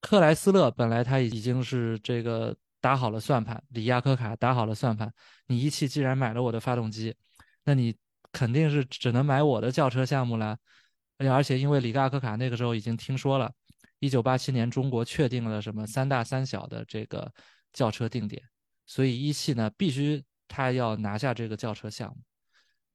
[0.00, 5.12] 克莱斯勒本来他已经是这个打好了算盘，里亚科卡打好了算盘。
[5.46, 7.14] 你一汽既然买了我的发动机，
[7.64, 7.96] 那你
[8.30, 10.56] 肯定是只能买我的轿车项目了。
[11.18, 13.52] 而且而且因为里亚科卡那个时候已经听说了，
[13.98, 17.32] 一九八七年中国确定了什么三大三小的这个
[17.72, 18.40] 轿车定点，
[18.86, 22.16] 所以一汽呢必须他要拿下这个轿车项目。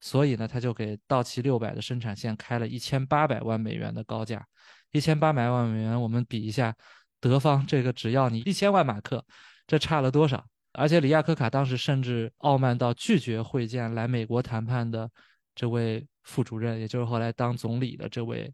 [0.06, 4.46] 所以呢，他就给道奇六百的生产线开了一千八百万美元的高价。
[4.92, 6.76] 一千八百万美元，我们比一下，
[7.22, 9.26] 德方这个只要你一千万马克，
[9.66, 10.46] 这差了多少？
[10.74, 15.10] 而且里亚科卡当时甚至傲慢到拒绝会见来美国谈判的
[15.56, 18.54] 这位副主任，也就是后来当总理的这位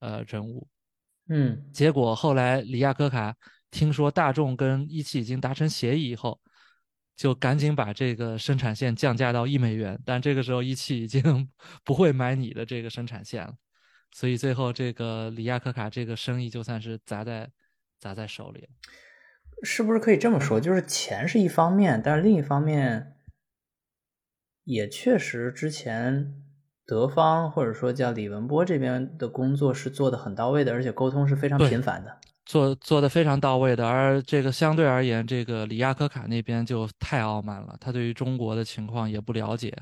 [0.00, 0.68] 呃人物。
[1.30, 3.34] 嗯，结果后来里亚科卡
[3.70, 6.38] 听说大众跟一汽已经达成协议以后，
[7.20, 10.00] 就赶紧把这个生产线降价到一美元。
[10.06, 11.46] 但这个时候一汽已经
[11.84, 13.52] 不会买你的这个生产线了，
[14.10, 17.50] 所以最后这个里亚科卡这个生意就算是砸在
[17.98, 18.68] 砸在手里了。
[19.62, 20.58] 是不是可以这么说？
[20.58, 23.16] 就是钱是一方面，但是另一方面，
[24.64, 26.42] 也确实之前
[26.86, 32.18] 德方或者说叫李文波这边的工作是做的很到位的，而且沟通是非常频繁的，
[32.50, 33.86] 做做的非常到位的。
[33.86, 39.72] 而这个相对而言，这个里亚科卡那边就太傲慢了，他对于中国的情况也不了解，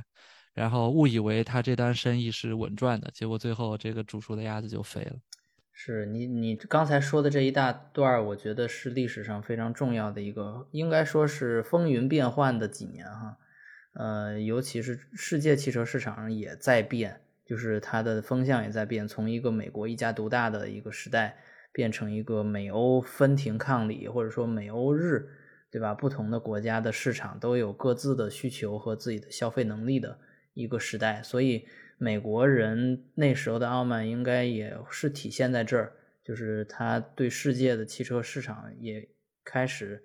[0.53, 5.17] 然后误以为他这单生意是稳赚的，结果最后这个煮熟的鸭子就飞了。
[5.73, 13.39] 是你你刚才说的这一大段，我觉得是历史上非常重要的一个，应该说是风云变幻的几年哈。
[13.95, 21.37] 呃，尤其是世界汽车市场也在变，就是它的风向也在变，从一个美国一家独大的一个时代，
[21.79, 25.29] 变成一个美欧分庭抗礼，或者说美欧日，
[25.71, 25.95] 对吧？
[25.95, 30.19] 不同的国家的市场都有各自的需求和自己的消费能力的
[30.55, 31.69] 一个时代，所以。
[32.01, 39.09] 美国人那时候的傲慢应该也是体现在这儿，就是他对世界的汽车市场也
[39.45, 40.01] 开始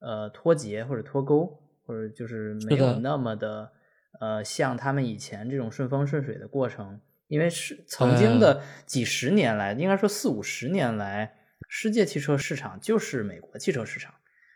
[0.00, 3.70] 呃脱节或者脱钩，或者就是没有那么的
[4.18, 11.36] 呃像他们以前这种顺风顺水的过程，因为是曾经的几十年来，应该说四五十年来，
[11.68, 14.14] 世界汽车市场就是美国汽车市场，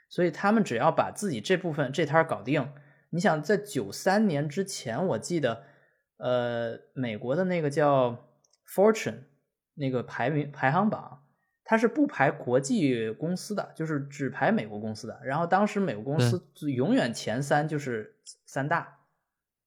[0.08, 2.72] 所以他们只要把自己这部分这摊搞定，
[3.10, 5.64] 你想在九三年之前，我记得。
[6.22, 8.28] 呃，美国的那个叫
[8.68, 9.20] Fortune
[9.72, 11.24] 那个排名排行榜，
[11.64, 15.18] 它是不排国际公司的，就是只排美国公司的。
[15.24, 18.98] 然后当时美国公司永远前三就是三大，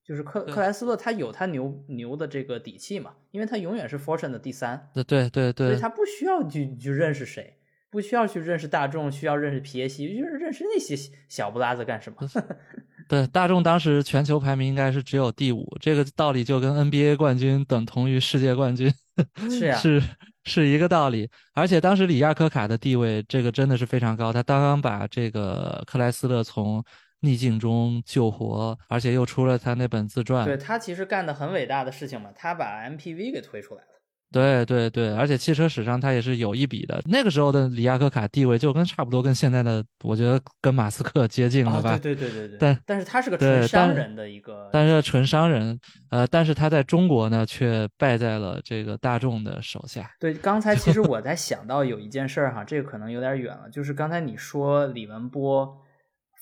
[0.05, 4.89] 就是克克莱斯勒，他有他牛牛的这个底气嘛，因为他永远是 Fortune 的第三。
[4.93, 7.57] 对对对对，所以他不需要去去认识谁，
[7.89, 10.95] 不需要去认识大众，需要认识皮耶西，就是认识那些
[11.29, 12.27] 小不拉子干什么？
[13.09, 18.91] 对，大众当时全球排名应该是只有第五，这个道理就跟 NBA 冠军等同于世界冠军，
[19.49, 20.01] 是呀，是
[20.45, 21.29] 是一个道理。
[21.53, 26.83] 而且当时里亚科卡的地位，这个真的是非常高，他刚刚把这个克莱斯勒从
[27.23, 30.45] 逆境中救活，而且又出了他那本自传。
[30.45, 33.87] 对他其实干的很伟大的事情嘛，他把 MPV 给推出来了。
[34.31, 36.99] 对对对，而且汽车史上他也是有一笔的。
[37.05, 41.99] 那个时候的里亚科卡地位就跟差不多跟现在的，我觉得跟马斯克接近了吧？
[41.99, 42.57] 对对对对对。
[42.59, 50.09] 但但是他是个纯商人的一个，但是纯商人，呃，但是他在中国呢却败在了这个大众的手下。
[50.19, 55.77] 对，刚才其实 我在想到有一件事儿哈，这个可能有点远了，就是刚才你说李文波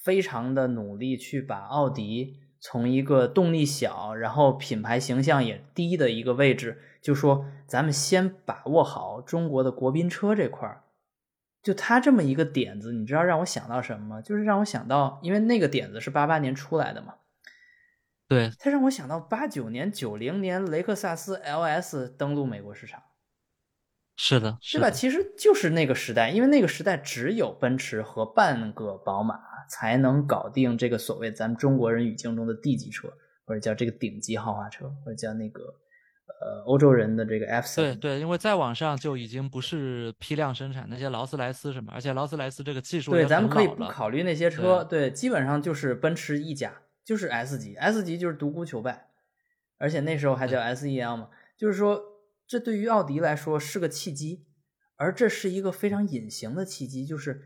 [0.01, 6.81] 非常的努力去把奥迪从一个动力小，然后品牌形象也低的一个位置。
[7.01, 10.83] 就说咱们先把握好中国的国宾车这块儿，
[11.63, 14.21] 就他这么一个点子，你知道让我想到什么吗？
[14.21, 17.15] 就是让我想到，因为那个点子是八八年出来的嘛，
[18.27, 23.01] 对，他让我想到八九年、九零年雷克萨斯 LS 登陆美国市场，
[24.15, 24.91] 是的，是吧？
[24.91, 29.39] 其实就是那个时代，因为那个时代只有奔驰和半个宝马
[29.71, 33.07] 才能搞定这个所谓咱们中国人语境中的 D 级车，
[33.45, 35.61] 或者叫这个顶级豪华车，或者叫那个。
[36.43, 46.73] 呃，欧洲人的这个 F 三，对对，因为再往上就已经不是批量生产那些劳斯莱斯什么，而且劳斯莱斯这个技术对，咱们可以不考虑那些车，对，基本上就是奔驰一家，
[47.05, 49.09] 就是 S 级，S 级就是独孤求败，
[49.77, 52.01] 而且那时候还叫 S E L 嘛，就是说
[52.47, 54.47] 这对于奥迪来说是个契机，
[54.95, 57.43] 而这是一个非常隐形的契机，就是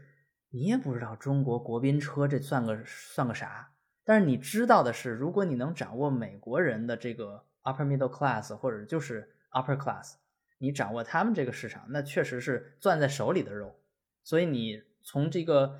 [0.55, 3.73] 你也不知道中国国宾车这算个算个啥，
[4.05, 7.43] 但是你知道的是，如果你能掌握美国人的这个。
[7.65, 10.13] Upper middle class 或者就是 upper class，
[10.59, 13.79] 你掌握他们这个市场，那确实是攥在手里的肉。
[14.23, 15.79] 所以你从这个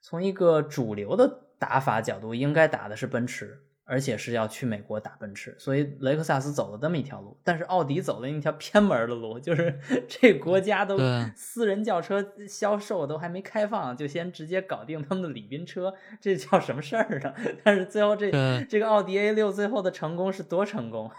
[0.00, 3.62] 从一个主流的打法角度，应该打的是奔驰。
[3.90, 10.98] 而且是要去美国打奔驰，所以雷克萨斯走了这么一条路，但是奥迪走了一条 偏门的路，就是 这国家都
[11.34, 17.32] 私人轿车销售都还没开放，就先直接搞定他们的礼宾车，这叫什么事儿呢？
[17.64, 18.30] 但是最后这
[18.68, 21.10] 这个奥迪 A 六最后的成功是多成功？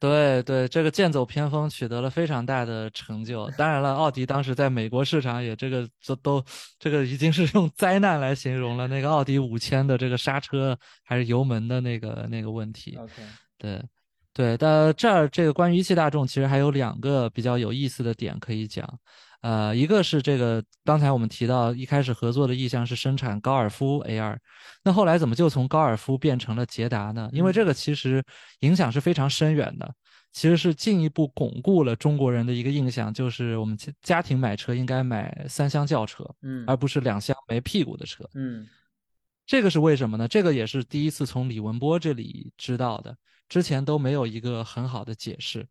[0.00, 3.50] 对对，这个剑走偏锋取得了非常大的成就。
[3.50, 6.42] 当然了，奥迪当时在美国市场也这个这都
[6.78, 8.88] 这个已经是用灾难来形容了。
[8.88, 10.74] 那个奥迪五千的这个刹车
[11.04, 12.96] 还是油门的那个那个问题。
[12.96, 13.12] OK，
[13.58, 13.82] 对，
[14.32, 18.98] 对，但这儿这个关于一汽大众，其实还有两个比较有意思的点可以讲。
[19.42, 24.36] 呃，一个是这个刚才我们提到一开始合作的意向是生产高尔夫 A2，
[24.84, 27.28] 那后来怎么就从高尔夫变成了捷达呢？
[27.32, 28.22] 因为这个其实
[28.60, 29.94] 影响是非常深远的，
[30.30, 38.28] 其实是进一步巩固了中国人的一个印象，就是我们家家庭买车应该买三厢轿车，嗯而不是两厢没屁股的车。
[38.34, 38.68] 嗯
[39.46, 40.28] 这个是为什么呢？
[40.28, 43.16] 这个也是第一次从李文波这里知道的，
[43.48, 45.66] 之前都没有一个很好的解释。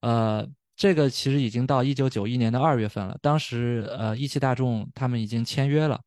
[0.00, 0.46] 呃，
[0.76, 5.98] 这个其实已经到一九九一年的二月份了，当时呃一汽大众他们已经签约了，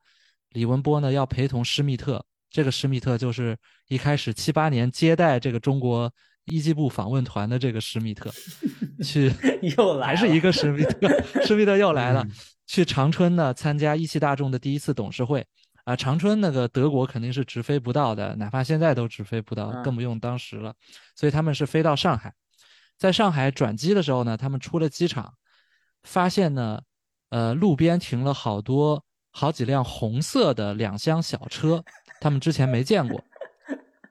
[0.51, 3.57] 李文波呢要陪同施密特，这个施密特就是
[3.87, 6.11] 一开始七八年接待这个中国
[6.45, 8.31] 一机部访问团的这个施密特，
[9.03, 9.33] 去
[9.75, 11.09] 又来还是一个施密特，
[11.43, 12.23] 施密特又来了，
[12.67, 15.45] 去长春呢参加一汽大众的第一次董事会。
[15.85, 20.71] 啊，长春那个德国肯定是直飞不到的，哪怕现在都直飞不到，嗯更不用当时了。
[21.15, 22.31] 所以他们是飞到上海，
[22.99, 25.33] 在上海转机的时候呢，他们出了机场，
[26.03, 26.81] 发现呢，
[27.29, 31.81] 呃，路边停了好多好几辆红色的两厢小车，
[32.19, 33.23] 他们之前没见过。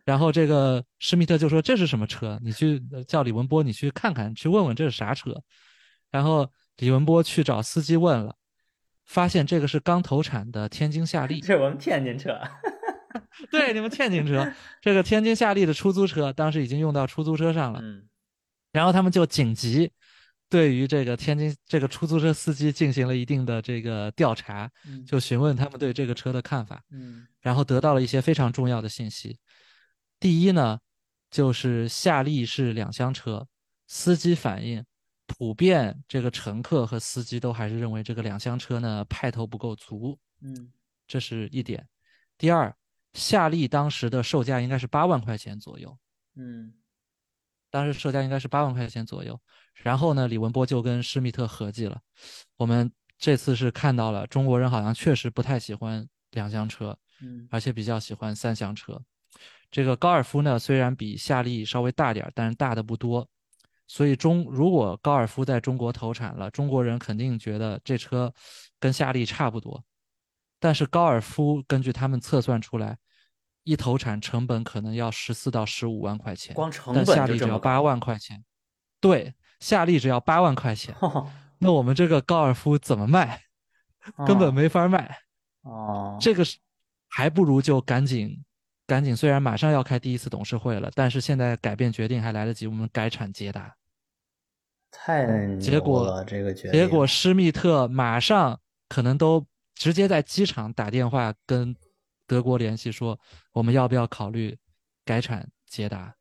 [0.07, 2.41] 然后这个施密特就说：“这是什么车？
[2.43, 5.34] 你去呃叫李文波，你去看看，去问问这是啥车。”
[6.11, 8.34] 然后李文波去找司机问了，
[9.05, 11.41] 发现这个是刚投产的天津夏利。
[11.41, 12.41] 这是我们天津车，
[13.51, 17.80] 对，你们天津车， 这个天津夏利的出租车，当时已经用到出租车上了。
[17.82, 18.07] 嗯
[18.72, 19.90] 然后他们就紧急
[20.48, 29.38] 对于这个天津这个出租车司机进行了一定的这个调查，嗯就询问他们对这个车的看法，嗯然后得到了一些非常重要的信息。
[30.18, 30.78] 第一呢，
[31.30, 33.46] 就是夏利是两厢车，
[33.86, 34.84] 司机反映
[35.26, 40.72] 普遍这个乘客和司机都还是认为这个两厢车呢派头不够足，嗯
[41.06, 41.86] 这是一点。
[42.38, 42.74] 第二，
[43.12, 45.98] 夏利当时的售价应该是八万块钱左右，
[46.36, 46.72] 嗯
[47.70, 49.38] 当时售价应该是八万块钱左右。
[49.74, 52.00] 然后呢，李文波就跟施密特合计了，
[52.56, 59.00] 我们这次是看到了中国人好像确实不太喜欢两厢车，嗯而且比较喜欢三厢车。
[59.70, 63.28] 这个高尔夫呢，虽然比夏利稍微大点儿，但是大的不多。
[63.86, 68.32] 所以中如果高尔夫在中国投产了，中国人肯定觉得这车
[68.80, 69.82] 跟夏利差不多。
[70.60, 72.98] 但是高尔夫根据他们测算出来，
[73.68, 78.42] 一投产成本可能要十四到十五万块钱，光成但本就这么夏利只要八万块钱。
[78.98, 83.42] 对，夏利只要八万块钱， 哦那我们这个高尔夫怎么卖？
[84.26, 85.18] 根本没法卖。
[85.62, 86.56] 哦，这个是
[87.08, 88.42] 还不如就赶紧
[88.86, 93.74] 赶紧，虽然马上要开第一次董事会了，但是现在改变决定还来得及，我们改产捷达。
[94.90, 98.58] 太牛结果了这个决定，结果施密特马上
[98.88, 99.44] 可能都
[99.74, 101.76] 直接在机场打电话跟
[102.29, 103.18] 德国联系说，
[103.51, 104.57] 我们要不要考虑
[105.05, 106.14] 改产捷达？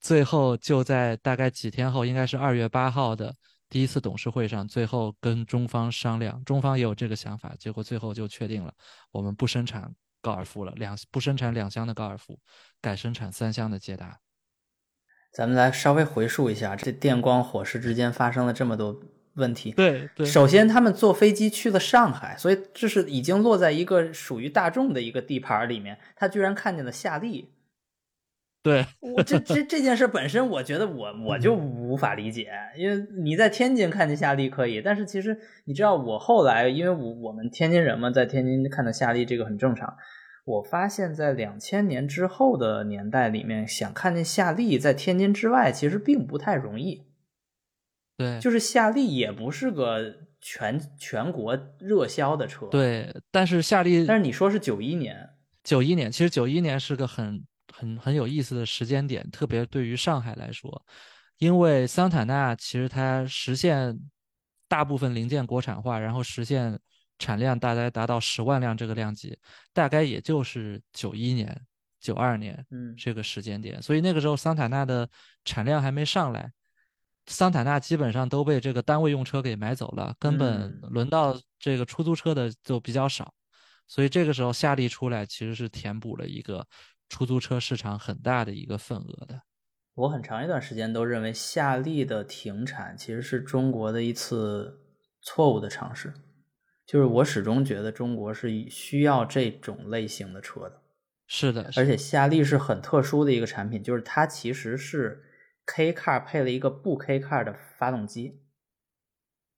[0.00, 3.34] 最后就在大概几天后，应该是二月八号的
[3.70, 8.74] 第一次董事会上，最后跟中方商量，中方也有这个想法，结果最后就确定了，
[9.12, 12.38] 我们不生产高尔夫了，两不生产两厢的高尔夫，
[12.82, 14.20] 改生产三厢的捷达。
[15.32, 19.00] 咱们来稍微回述一下，这电光火石之间发生了这么多
[19.34, 19.72] 问题。
[19.72, 25.98] 对对首先，他们坐飞机去了上海，所以这是已经落在一个属于大众的一个地盘里面。
[26.16, 27.50] 他居然看见了夏利，
[28.62, 39.96] 对，我这这 这件事本身，我觉得我 我就无法理解，因为你在天津看见夏利可以，但是其实你知道，我后来因为我我们天津人嘛，在天津看到夏利这个很正常。
[40.46, 47.06] 我发现，在两千年之后的年代里面，想看见夏利在天津之外，其实并不太容易。
[48.24, 52.66] 对，就是夏利也不是个全全国热销的车，。
[52.70, 55.28] 对，但是夏利但是你说是九一年，
[55.62, 60.84] 九一年，其实九一年是个很很很有意思的时间点，特别对于上海来说，
[61.38, 63.98] 因为桑塔纳其实它实现
[64.68, 66.78] 大部分零件国产化，然后实现
[67.18, 69.38] 产量大概达到十万辆这个量级，
[69.72, 71.58] 大概也就是九一年、
[72.00, 75.08] 九二年嗯这个时间点，所以那个时候桑塔纳的
[75.44, 76.50] 产量还没上来。
[77.26, 83.32] 桑塔纳基本上都被这个单位用车给买走了，根本嗯轮到这个出租车的就比较少。
[83.86, 86.66] 所以这个时候夏利出来，其实是填补了一个
[87.08, 89.42] 出租车市场很大的一个份额的。
[89.94, 94.80] 我很长一段时间都认为夏利的停产其实是中国的一次
[95.22, 96.12] 错误的尝试，
[96.84, 100.82] 就是我始终觉得中国是需要这种类型的车的，
[101.26, 105.22] 是的，而且夏利是很特殊的一个产品，就是它其实是
[105.66, 108.40] K car 配了一个不 K car 的发动机，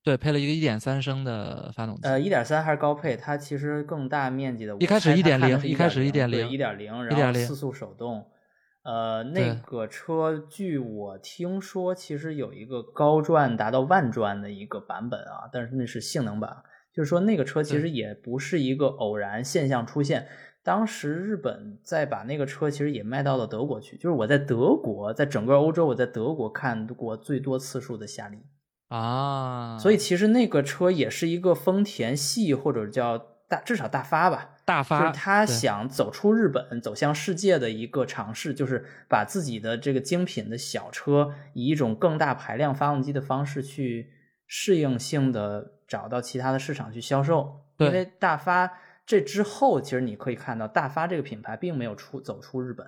[0.03, 2.01] 对，配了一个一点三升的发动机。
[2.03, 4.75] 呃，一点三还是高配，它其实更大面积的。
[4.79, 8.25] 一开始一点零一开始一1.0一点零，然后1.0四速手动，
[8.83, 16.63] 呃，那个车据我听说，其实有一个高转达到万转的一个版本啊，但是那是性能版。
[16.93, 20.27] 就是说，那个车其实也不是一个偶然现象出现。
[20.67, 23.95] 当时日本在把那个车其实也卖到了德国去。
[23.95, 28.37] 就是我在德国，在整个欧洲，我在德国看过最多次数的夏利
[28.89, 29.77] 啊。
[29.79, 44.09] 所以其实那个车也是一个丰田系或者叫大至少大发吧，大发，就是他想走出日本，走向世界的一个尝试，就是把自己的这个精品的小车以一种更大排量发动机的方式去
[44.45, 47.61] 适应性的找到其他的市场去销售。
[47.77, 48.69] 因为大发。
[49.07, 52.85] 这之后，其实你可以看到，大发这个品牌并没有出走出日本。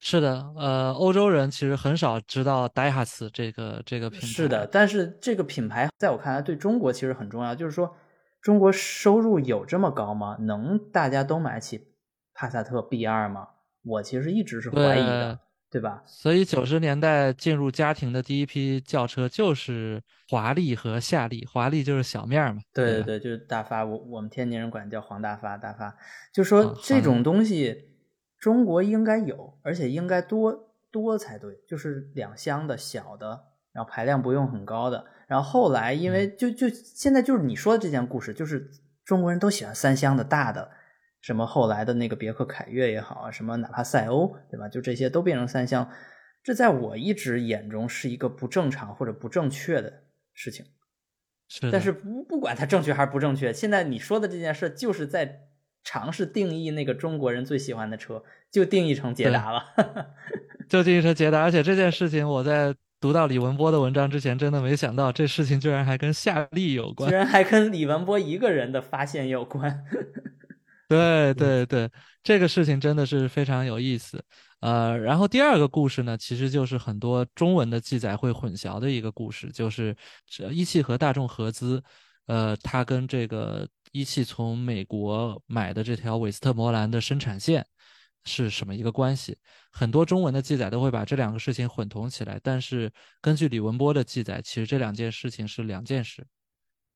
[0.00, 4.26] 是的，呃，欧洲人其实很少知道 Daihatsu 这个这个品牌。
[4.26, 7.54] 是的，但是这个品牌在我看来对中国其实很重要。
[7.54, 7.94] 就是说，
[8.40, 10.36] 中国收入有这么高吗？
[10.40, 11.92] 能大家都买起
[12.34, 13.48] 帕萨特 B 二吗？
[13.84, 15.38] 我其实一直是怀疑的。
[15.72, 16.02] 对吧？
[16.04, 22.60] 所以九十年代进入家庭的第一批轿车就是华丽和夏利，华丽就是小面嘛。
[22.74, 25.96] 对对对，就是大发，我我们天津人管叫黄大发，大发。
[26.30, 27.88] 就说这种东西
[28.38, 31.58] 中国应该有，而且应该多多才对。
[31.66, 35.02] 就是两厢的小的，然后排量不用很高的。
[35.26, 38.70] 然后后来因为就就现在就是你说的这件故事，就是
[39.06, 40.70] 中国人都喜欢三厢的大的。
[41.22, 44.68] 什么后来的那个别克凯越也好啊，什么哪怕赛欧，对吧？
[44.68, 45.88] 就这些都变成三厢，
[46.42, 50.02] 这在我一直眼中是一个不正常或者不正确的
[50.34, 50.66] 事情。
[51.48, 55.42] 是，但是不不管它正确还是不正确，现在你说的这件事就是在
[55.84, 59.64] 尝试定义那个中国人最喜欢的车，就定义成捷达了，
[60.68, 61.42] 就定义成捷达。
[61.42, 69.84] 而且这件事情我在读到李文波的文章之前，真的没想到这事情居然还跟夏利有关，居然还跟李文波一个人的发现有关。
[71.34, 71.90] 对对对，
[72.22, 74.22] 这个事情真的是非常有意思，
[74.60, 79.96] 呃，然后第二个故事呢，其实就是很多中文的记载会混淆的一个故事，就是
[80.50, 81.82] 一汽和大众合资，
[82.26, 87.66] 呃，它跟这个一汽从美国买的这条韦斯特摩兰的生产线
[88.24, 89.36] 是什么一个关系？
[89.70, 96.26] 很多中文的记载都会把这两个事情混同起来，但是根据李文波的记载，其实这两件事情是两件事，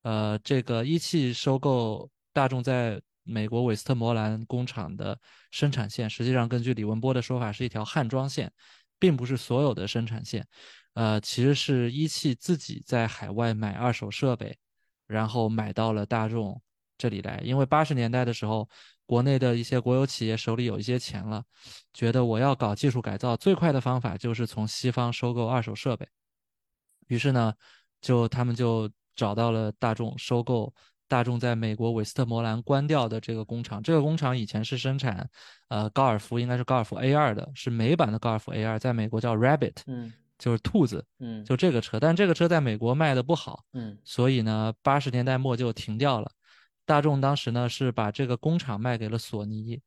[0.03, 3.01] 呃，这个一汽收购大众在。
[3.27, 5.19] 美国韦斯特摩兰工厂的
[5.51, 8.51] 生产线，实际上根据李文波的说法，是一条焊装线，
[8.97, 10.47] 并不是所有的生产线。
[10.93, 14.57] 呃，其实是一汽自己在海外买二手设备，
[15.05, 16.59] 然后买到了大众
[16.97, 17.39] 这里来。
[17.43, 18.67] 因为八十年代的时候，
[19.05, 21.43] 国内的一些国有企业手里有一些钱了，
[21.93, 26.07] 觉得我要搞技术改造，最快的方法就是从西方收购二手设备。
[27.07, 27.53] 于是呢，
[28.01, 30.73] 就他们就找到了大众收购。
[31.07, 35.29] 大众在美国韦斯特摩兰关掉的这个工厂，这个工厂以前是生产，
[35.69, 46.29] 呃，高尔夫应该是高尔夫 A 二的，是美版的高尔夫 A 二，在美国叫 Rabbit，嗯，就是兔子，嗯，就这个车，但这个车在美国卖的不好，嗯，所以呢，八十年代末就停掉了。
[46.85, 49.81] 大众当时呢是把这个工厂卖给了索尼，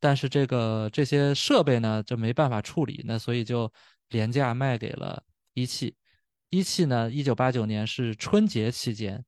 [0.00, 3.72] 但是这个这些设备呢就没办法处理，那所以就
[4.08, 5.22] 廉价卖给了
[5.52, 5.94] 一汽。
[6.50, 9.24] 一汽呢，一九八九年是春节期间。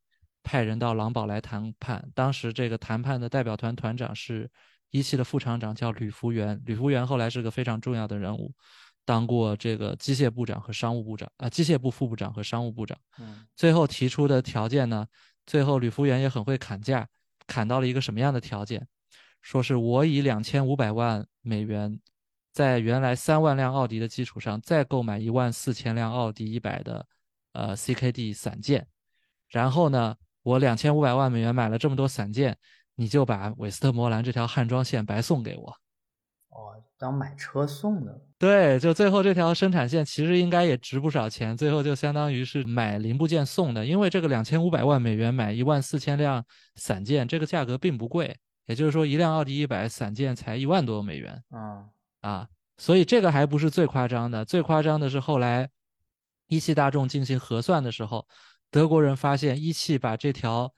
[0.47, 4.49] 派人到狼堡来谈判，当时这个谈判的代表团团长是
[4.91, 6.63] 一汽的副厂长，叫吕福元。
[6.65, 8.55] 吕福元后来是个非常重要的人物，
[9.05, 12.97] 当过这个机械部长和商务部长啊，机械部副部长和商务部长。
[13.19, 15.05] 嗯，最后提出的条件呢，
[15.47, 17.09] 最后吕福元也很会砍价，
[17.49, 18.87] 砍到了一个什么样的条件？
[19.43, 22.01] 说是我以两千五百万美元，
[22.53, 27.05] 在原来三万辆奥迪的基础上，再购买一万四千辆奥迪一百的
[27.53, 28.87] 呃 CKD 散件，
[29.49, 30.15] 然后呢？
[30.47, 32.57] 我两千五百万美元买了这么多散件，
[32.95, 35.69] 你就把韦斯特摩兰这条焊装线白送给我？
[36.51, 38.21] 哦，当买车送的？
[38.39, 43.85] 对，就最后这条生产线其实应该也值不少钱，最后就相当于是买零部件送的。
[43.85, 46.45] 因为这个两千五百万美元买一万四千辆
[46.77, 51.43] 散件，这个价格并不贵，也就是说一辆奥迪一百散件才一万多美元。
[51.51, 51.87] 啊
[52.21, 55.69] 啊，所以这个还不是最夸张的，最夸张的是后来
[56.47, 58.25] 一汽大众进行核算的时候。
[58.77, 60.71] 德国人发现一汽把这条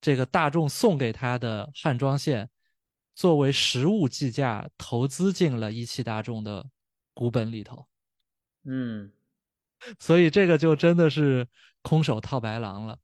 [0.00, 2.48] 这个大众送给他的焊装线
[3.16, 6.64] 作为实物计价投资进了一汽大众的
[7.12, 7.84] 股本里头，
[8.62, 9.10] 嗯，
[9.98, 11.48] 所以这个就真的是
[11.82, 12.96] 空手套白狼了，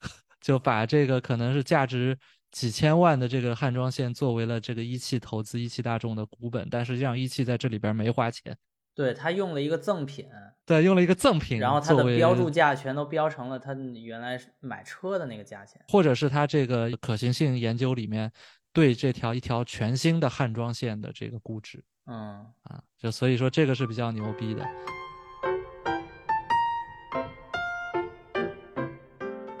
[0.40, 2.18] 就把这个可能是价值
[2.50, 8.56] 几千万的这个焊装线作为了这个一汽投资一汽大众的股本，但实际上一汽在这里边没花钱。
[8.96, 10.26] 对他用了一个赠品，
[10.64, 18.32] 对，用了一个赠品，然后他的标注价全都标成了他原来买车的那个价钱，或者是他这个可行性研究里面
[18.72, 21.84] 对这条一条全新的焊装线的这个估值。
[22.06, 24.66] 嗯啊，就所以说这个是比较牛逼的。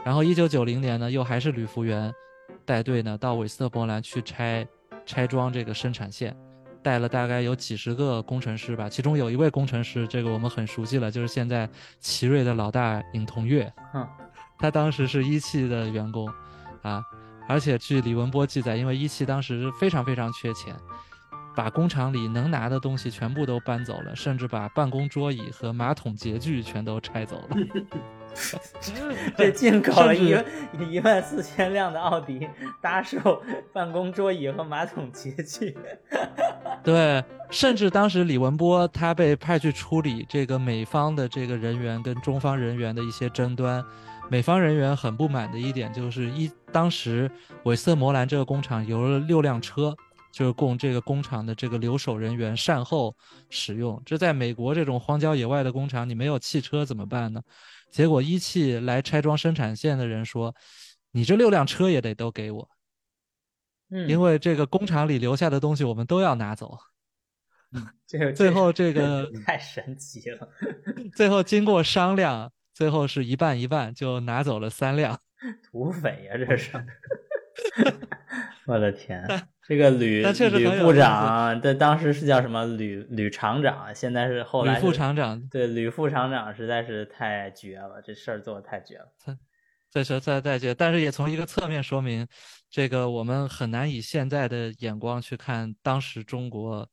[0.02, 2.10] 然后一九九零年呢，又还是吕福源
[2.64, 4.66] 带队呢到韦斯特伯兰去拆
[5.04, 6.34] 拆装这个生产线，
[6.86, 11.68] 带了大概有几十个工程师吧，其中有一位工程师，这个我们很熟悉了，就是现在
[11.98, 14.06] 奇瑞的老大尹同跃，哼，
[14.56, 16.30] 他当时是一汽的员工，
[16.82, 17.02] 啊，
[17.48, 20.76] 而且据李文波记载，因为一汽当时非常非常缺钱，
[21.56, 27.56] 把工厂里能拿的东西全部都搬走了，甚至把办公桌椅和马桶洁具全都拆走了。
[29.36, 30.36] 这进口了一
[30.90, 32.46] 一万四千辆的奥迪，
[32.80, 35.76] 搭售办公桌椅和马桶洁具。
[36.84, 43.84] 对，甚至当时李文波他被派去处理这个美方的这个人员跟中方人员的一些争端，
[44.28, 47.30] 美方人员很不满的一点就是一当时
[47.64, 49.96] 韦瑟摩兰这个工厂有了六辆车，
[50.30, 53.16] 就是供这个工厂的这个留守人员善后
[53.48, 54.00] 使用。
[54.04, 57.40] 这在美国这种荒郊野外的工厂，你没有汽车怎么办呢？
[57.90, 60.54] 结果一汽来拆装生产线的人说
[61.12, 62.68] ：“你这六辆车也得都给我，
[63.90, 66.78] 嗯，因为这个工厂里留下的东西我们都要拿走。
[68.06, 70.48] ”这个最后这个 太神奇了，
[71.16, 75.20] 最后经过商量，最后是一半一半，就拿走了三辆。
[75.62, 76.72] 土匪呀、这是！
[78.66, 79.24] 我的天，
[79.66, 89.06] 这个吕吕部长，这当时是叫什么吕吕厂长，现在是后来吕副厂长，对吕副厂长实在是太绝了，这事儿做的太绝了。
[89.88, 92.26] 这是在在这，但是也从一个侧面说明，
[92.68, 96.86] 这个我们很难以现在的眼光去看当时中国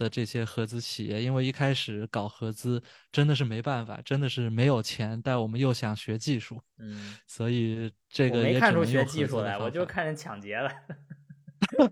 [0.00, 2.82] 的这些合资企业，因为一开始搞合资
[3.12, 10.70] 真的是没办法，真的是没有钱，但我们又想学技术，嗯，所以这个也没看出学技术来，我就看人抢劫了。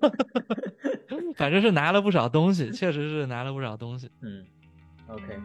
[1.37, 4.11] 反正是拿了不少东西，确实是拿了不少东西。
[4.23, 4.47] 嗯
[5.09, 5.39] ，OK，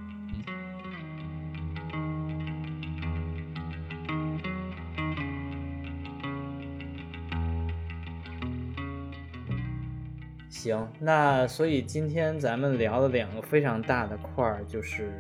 [10.54, 15.12] 行，那所以今天咱们聊了两个非常大的块儿，就是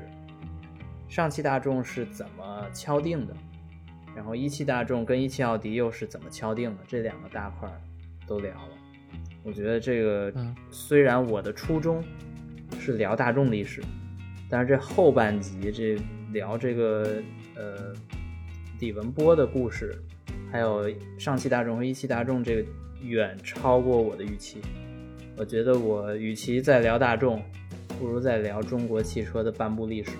[1.09, 3.33] 上汽大众是怎么敲定的，
[4.15, 7.81] 然后一汽大众跟一汽奥迪又是怎么敲定的，这两个大块儿
[8.27, 8.69] 都聊了。
[9.43, 12.01] 我觉得这个嗯虽然我的初衷
[12.79, 13.81] 是聊大众历史，
[14.47, 15.97] 但是这后半集这
[16.31, 17.21] 聊这个
[17.55, 17.91] 呃
[18.79, 19.99] 李文波的故事，
[20.51, 22.69] 还有上汽大众和一汽大众这个
[23.01, 24.61] 远超过我的预期。
[25.35, 27.41] 我觉得我与其在聊大众，
[27.99, 30.11] 不如在聊中国汽车的半部历史。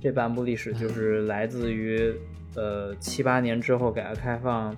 [0.00, 2.14] 这半部历史就是来自于
[2.54, 4.76] 呃七八年之后改革开放，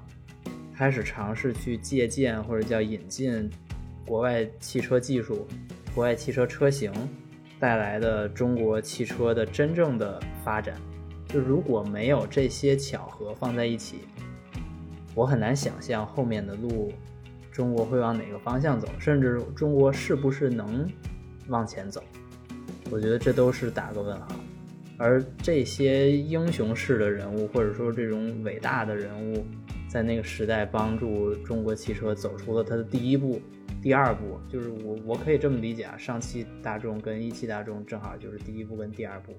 [0.75, 3.51] 开始尝试去借鉴或者叫引进
[4.07, 5.47] 国外汽车技术、
[5.95, 6.91] 国外汽车车型
[7.59, 10.75] 带来的中国汽车的真正的发展。
[11.29, 13.99] 就如果没有这些巧合放在一起，
[15.14, 16.91] 我很难想象后面的路
[17.61, 20.91] 中国会往哪个方向走，甚至中国是不是能
[21.49, 22.03] 往前走。
[22.91, 24.29] 我觉得这都是打个问号。
[24.97, 29.45] 而这些英雄式的人物，或者说这种伟大的人物，
[29.91, 33.39] 在那个时代帮助中国汽车走出了它的第一步、
[33.83, 39.35] 第二步，就是我我可以这么理解啊，上汽大众跟一汽大众正好就是第一步跟第二步，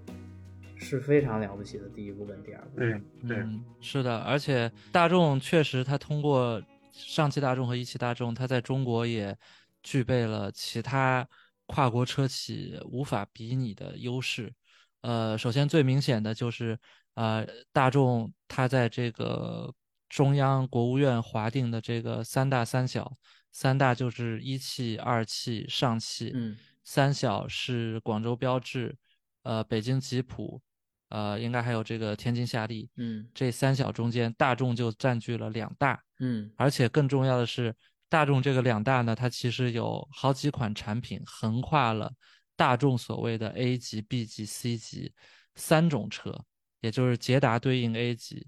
[0.75, 2.77] 是非常了不起的第一步跟第二步。
[2.77, 6.61] 对对，嗯，是的，而且大众确实，它通过
[6.93, 9.37] 上汽大众和一汽大众，它在中国也
[9.83, 11.27] 具备了其他
[11.65, 14.53] 跨国车企无法比拟的优势。
[15.01, 16.77] 呃，首先最明显的就是，
[17.15, 19.73] 呃，大众它在这个
[20.09, 23.11] 中央国务院划定的这个三大三小，
[23.51, 28.95] 三大就是一汽、二汽、上汽，嗯三小是广州标致，
[29.43, 30.61] 呃，北京吉普，
[31.09, 32.89] 呃，应该还有这个天津夏利。
[32.97, 36.49] 嗯这三小中间，大众就占据了两大，嗯。
[36.55, 37.75] 而且更重要的是，
[38.07, 42.13] 大众这个两大呢，它其实有好几款产品横跨了
[42.55, 45.13] 大众所谓的 A 级、B 级、C 级
[45.55, 46.33] 三种车，
[46.79, 48.47] 也就是捷达对应 A 级，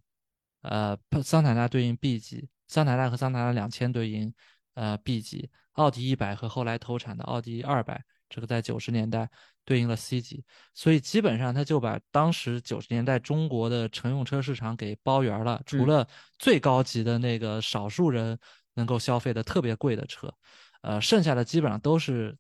[0.62, 4.34] 呃，桑塔纳对应 B 级，桑塔纳和桑塔纳两千对应
[4.76, 8.04] 呃 B 级，奥迪一百和后来投产的奥迪二百，
[8.34, 9.30] 这个在九十年代
[9.64, 16.08] 对应了 C 级，所以基本上它就把当时九十年代中国的乘用车市场给包圆了，除嗯了
[16.40, 18.36] 最高级的那个少数人
[18.74, 20.34] 能够消费的特别贵的车，
[20.82, 22.36] 呃，剩下的基本上都是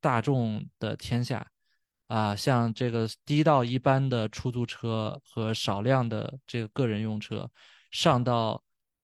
[0.00, 1.46] 大众的天下。
[2.08, 7.48] 啊，像这个低到一般的出租车和少量的这个个人用车，
[7.92, 8.60] 上到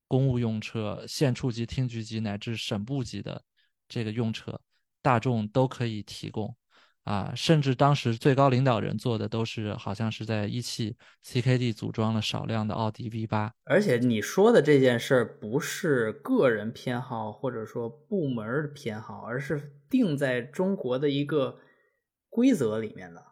[0.08, 3.40] 公务用车、县处级、厅局级乃至省部级的
[3.86, 4.60] 这个用车，
[5.06, 6.52] 大众都可以提供。
[7.04, 13.52] 啊，甚至当时最高领导人做的都是，好像是在一汽 CKD 组装了少量的奥迪 V 八。
[13.62, 21.60] 而且你说的这件事儿不是个人偏好或者说部门偏好，而是定在中国的一个
[22.28, 23.24] 规则里面的。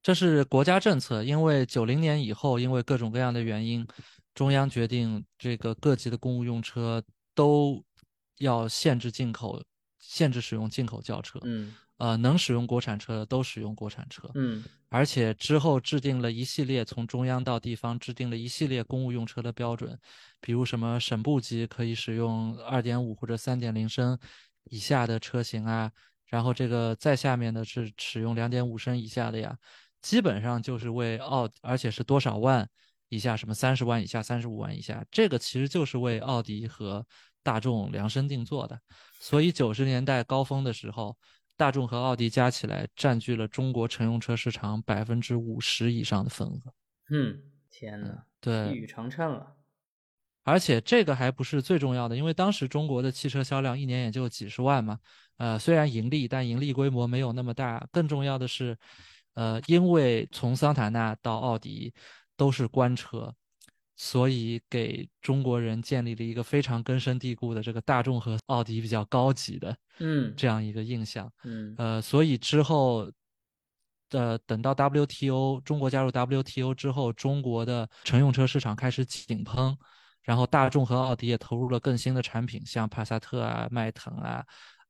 [0.00, 3.84] 这是国家政策，因为九零年以后，因为各种各样的原因，
[4.34, 7.02] 中央决定这个各级的公务用车
[7.34, 7.84] 都
[8.38, 9.60] 要限制进口，
[10.10, 11.38] 限制使用进口轿车。
[11.44, 11.74] 嗯。
[12.00, 20.00] 呃，能使用国产车的都使用国产车，嗯，而且之后制定了一系列从中央到地方制定了一系列公务用车的标准，
[20.40, 24.18] 比如什么省部级可以使用二点五或者三点零升
[24.70, 25.92] 以下的车型啊，
[26.24, 29.54] 然后这个再下面的是使用两点五升以下的呀，
[30.00, 32.66] 基本上就是为奥，而且是多少万
[33.10, 37.06] 以下，什么三十万以下、三十五万以下，这个其实就是为奥迪和
[37.42, 38.80] 大众量身定做的，
[39.20, 41.16] 所以九十年代高峰的时候。
[41.56, 46.58] 大众和奥迪加起来占据了中国乘用车市场百分之五十以上的份额。
[47.10, 47.38] 嗯，
[47.68, 49.58] 天哪，对，一语成谶了。
[50.42, 54.98] 而且这个还不是最重要的，因为当时中国的汽车销量一年也就几十万嘛。
[55.36, 57.86] 呃，虽然盈利，但盈利规模没有那么大。
[57.92, 58.74] 更重要的是，
[59.34, 61.92] 呃，因为从桑塔纳到奥迪
[62.38, 63.34] 都是官车。
[64.02, 73.12] 所以给中国人建立了一个非常根深蒂固的这个大众和奥迪比较高级的，嗯，这样一个印象，嗯，呃，所以之后，
[74.12, 79.76] 呃，等到 WTO 中国加入 WTO 之后，中国的乘用车市场开始井喷，
[80.22, 84.42] 然后大众和奥迪也投入了更新的产品，像帕萨特啊、迈腾啊、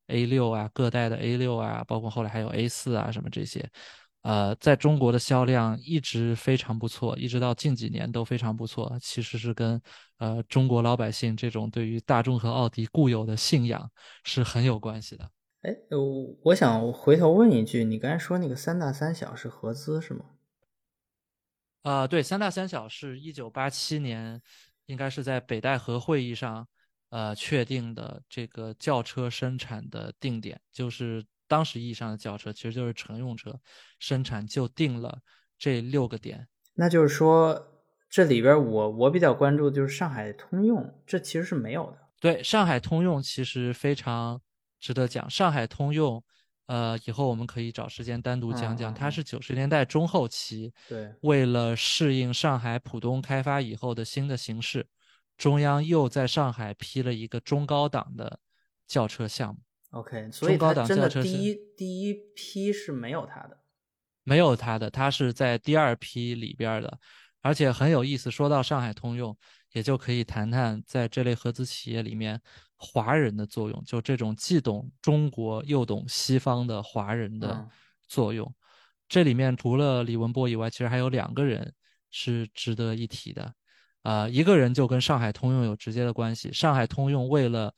[0.06, 3.68] A 六啊、各代的 A 六啊，包括后来还有 A 四啊什么这些。
[4.22, 8.98] 呃，在中国的销量一直非常不错，一直到近几年都非常不错。
[9.00, 9.80] 其实是跟
[10.18, 13.90] 呃中国老百姓这种对于大众和奥迪固有的信仰
[14.22, 15.30] 是很有关系的。
[15.62, 20.26] 哎，我我想回头问一句，你刚才说那个三大三小是合资是吗？
[21.82, 24.42] 啊，对，三大三小是一九八七年，
[24.84, 26.68] 应该是在北戴河会议上
[27.08, 31.24] 呃确定的这个轿车生产的定点，就是。
[31.50, 33.58] 当时意义上的轿车其实就是乘用车，
[33.98, 35.18] 生产就定了
[35.58, 36.46] 这六个点。
[36.74, 37.60] 那就是说，
[38.08, 41.98] 这里边我我比较关注的就是上海通用，这其实是没有的。
[42.20, 44.40] 对，上海通用其实非常
[44.78, 45.28] 值得讲。
[45.28, 46.22] 上海通用，
[46.66, 48.94] 呃，以后我们可以找时间单独讲讲。
[48.94, 54.86] 它是九十年代中后期，对，为了适应上海浦东开发以后的新的形势，
[55.36, 58.38] 中央又在上海批了一个中高档的
[58.86, 59.60] 轿车项目。
[59.90, 63.58] OK，所以它真的第一第一批是没有它的，
[64.22, 66.98] 没有它的，它是在第二批里边的，
[67.40, 68.30] 而且很有意思。
[68.30, 69.36] 说到上海通用，
[69.72, 72.40] 也就可以谈谈在这类合资企业里面
[72.76, 77.68] 华人的作用，就这种既懂中国又懂西方的华人的
[78.06, 78.54] 作用。
[79.08, 81.74] 这里面除了李文波以外，其实还有两个人
[82.12, 83.52] 是值得一提的，
[84.02, 86.52] 啊，一个人就跟上海通用有直接的关系。
[86.52, 87.74] 上海通用为了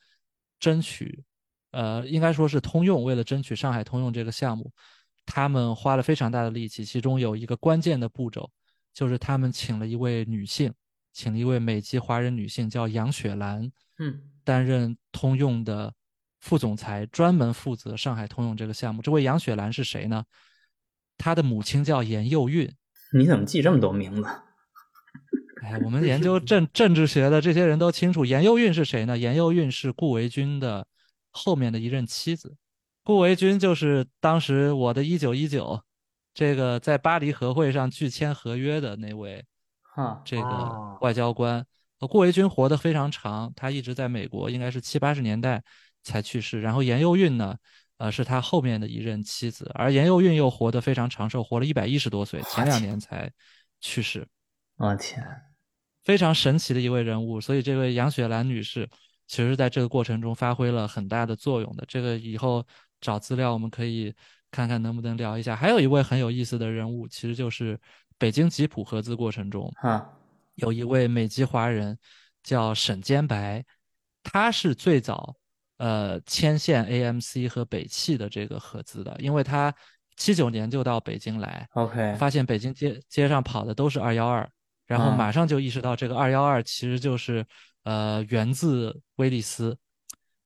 [0.60, 1.24] 争取。
[1.72, 4.70] 呃，应该说是通用为了争取上海通用这个项目，
[5.24, 6.84] 他们花了非常大的力气。
[6.84, 8.50] 其中有一个关键的步骤，
[8.92, 10.72] 就是他们请了一位女性，
[11.12, 15.92] 请了一位美籍华人女性，叫杨雪兰，嗯，担任通用的
[16.40, 19.00] 副总裁，专门负责上海通用这个项目。
[19.00, 20.22] 这位杨雪兰是谁呢？
[21.16, 22.70] 她的母亲叫严幼韵。
[23.16, 24.28] 你怎么记这么多名字？
[25.64, 29.16] 哎，我们研究政政治学的这些人都清楚，严幼韵是谁呢？
[29.16, 30.86] 严幼韵是顾维钧的。
[31.32, 32.54] 后面的一任妻子，
[33.02, 35.82] 顾维钧就是当时我的一九一九，
[36.34, 39.44] 这个在巴黎和会上拒签合约的那位，
[39.82, 41.66] 哈，这个外交官。
[41.98, 45.62] 顾维钧活得非常长，他一直在美国，应该是七八十年代
[46.02, 46.60] 才去世。
[46.60, 47.56] 然后严幼韵呢，
[47.96, 53.30] 呃，是他后面的一任妻子，而严幼韵又活得非常长寿，活了一百一十多岁，前两年才
[53.80, 54.26] 去世。
[54.76, 55.24] 我天，
[56.04, 57.40] 非常神奇的一位人物。
[57.40, 58.88] 所以这位杨雪兰女士。
[59.32, 61.82] 其实，在这个过程中发挥了很大的作用的。
[61.88, 62.62] 这个以后
[63.00, 64.14] 找资料，我们可以
[64.50, 65.56] 看看能不能聊一下。
[65.56, 67.80] 还有一位很有意思的人物，其实就是
[68.18, 70.06] 北京吉普合资过程中，哈，
[70.56, 71.98] 有一位美籍华人
[72.42, 73.64] 叫沈坚白，
[74.22, 75.34] 他是最早
[75.78, 79.74] 呃牵线 AMC 和北汽的这个合资的，因为他
[80.18, 84.46] 七九年就到北京来，OK，发现北京街街上跑的都是二幺二，
[84.86, 87.42] 然后马上就意识到这个二幺二其实就是。
[87.84, 89.76] 呃，源自威利斯，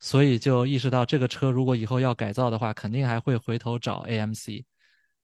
[0.01, 4.65] 所以就意识到这个车如果以后要改造的话，肯定还会回头找 AMC，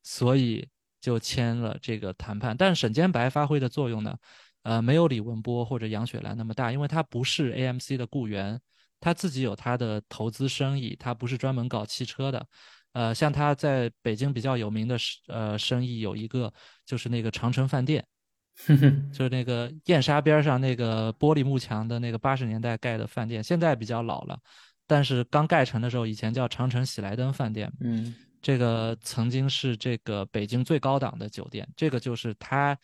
[0.03, 0.69] 所以
[1.01, 2.57] 就签了这个谈判。
[2.57, 4.17] 但沈坚白发挥的作用呢，
[4.63, 8.61] 呃，没有李文波或者杨雪兰那么大，因为他不是 AMC 的雇员，
[9.01, 12.47] 他自己有他的投资生意，他不是专门搞汽车的。
[12.93, 14.99] 呃，像他在北京比较有名的
[15.29, 16.53] 呃生意有一个
[16.85, 18.07] 就是那个长城饭店，
[19.13, 24.39] 就是那个燕莎边上那个玻璃幕墙的那个八十年代盖的饭店，现在比较老了，
[24.87, 27.73] 但是刚盖成的时候以前叫长城喜来登饭店。
[27.81, 32.79] 嗯，这个曾经是这个北京最高档的酒店，这个就是他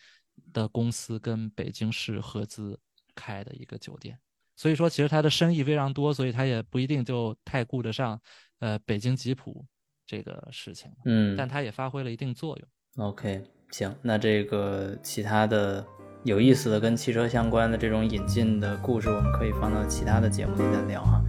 [0.52, 2.78] 的公司跟北京市合资
[3.14, 4.18] 开的一个酒店。
[4.56, 8.20] 所以说，其实他的生意非常多，所以他也不一定就太顾得上
[8.58, 9.64] 呃北京吉普。
[10.10, 13.06] 这个事情，嗯，但他也发挥了一定作用。
[13.06, 15.84] OK，行，那这个其他的
[16.24, 21.22] 有意思的跟汽车相关的这种引进的故事，我们可以放到其他的节目里再聊哈。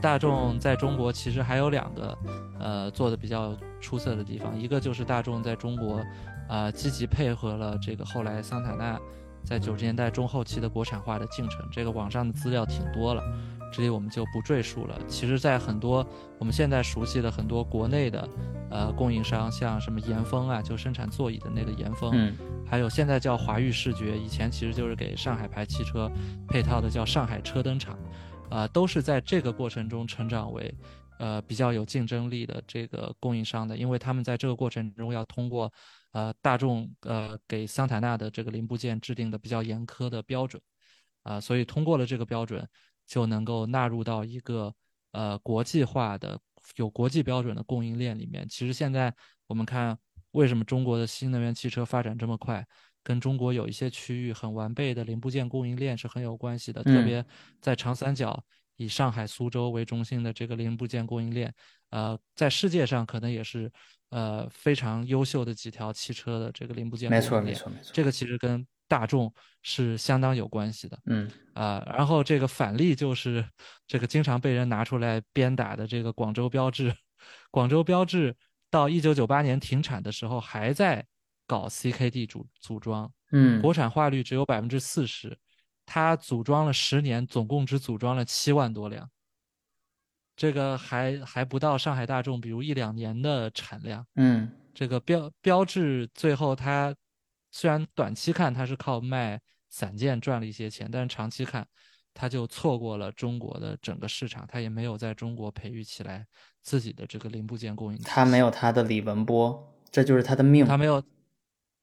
[0.00, 2.18] 大众在中国其实还有两个，
[2.58, 6.02] 呃，做的比较出色的地方，一个就是大众在中国，
[6.48, 8.98] 啊，积极配合了这个后来桑塔纳
[9.44, 13.22] 在九十年代中后期的国产化的进程，这个网上的资料挺多了。
[13.72, 14.98] 这里我们就不赘述了。
[15.06, 16.06] 其实，在很多
[16.38, 18.28] 我们现在熟悉的很多国内的，
[18.70, 26.10] 呃，供应商，像什么严峰啊，就生产座椅的那个严峰，嗯，还有现在叫华域视觉，以前其实就是给上海牌汽车
[26.48, 27.98] 配套的，叫上海车灯厂，
[28.50, 30.74] 啊，都是在这个过程中成长为，
[31.18, 35.72] 呃，比较有竞争力的这个供应商的，因为他们在这个过程中要通过，
[36.12, 40.60] 呃，大众呃给桑塔纳的这个零部件制定的比较严苛的标准，
[41.22, 42.66] 啊，所以通过了这个标准。
[43.10, 44.72] 就能够纳入到一个
[45.10, 46.38] 呃国际化的、
[46.76, 48.46] 有国际标准的供应链里面。
[48.48, 49.12] 其实现在
[49.48, 49.98] 我们看，
[50.30, 52.64] 为什么中国的新能源汽车发展这么快，
[53.02, 56.84] 跟中国有一些区域很完备的零部件供应链是很有关系的。
[56.84, 57.24] 特别
[57.60, 58.40] 在长三角，
[58.76, 61.52] 以上海、苏州为中心的这个零部件供应链，
[61.90, 63.68] 呃，在世界上可能也是
[64.10, 67.24] 呃非常优秀的几条汽车的这个零部件供应链。
[67.24, 67.90] 没错，没错，没错。
[67.92, 69.32] 这个其实跟大众
[69.62, 71.30] 是相当有关系的，嗯。
[71.54, 73.44] 啊，然后这个反例就是
[73.86, 76.92] 这个经常被人拿出来鞭打的这个广州标志，
[77.50, 78.34] 广州标志
[78.70, 81.06] 到一九九八年停产的时候还在
[81.46, 85.36] 搞 CKD 组组装，嗯，国产化率只有百分之四十，
[85.84, 89.10] 它组装了十年，总共只组装了七万多辆，
[90.34, 96.94] 这个还还不到上海大众比如一两年的产量，嗯，这个标标志最后它。
[97.50, 101.66] 虽然短期看它是靠卖散件赚了一些钱，但是长期看，
[102.14, 106.26] 它就错过了中国的整个市场，它也没有在中国培育起来
[106.62, 108.00] 自己的这个零部件供应。
[108.02, 110.64] 它没有它的李文波，这就是它的命。
[110.64, 111.02] 它没有，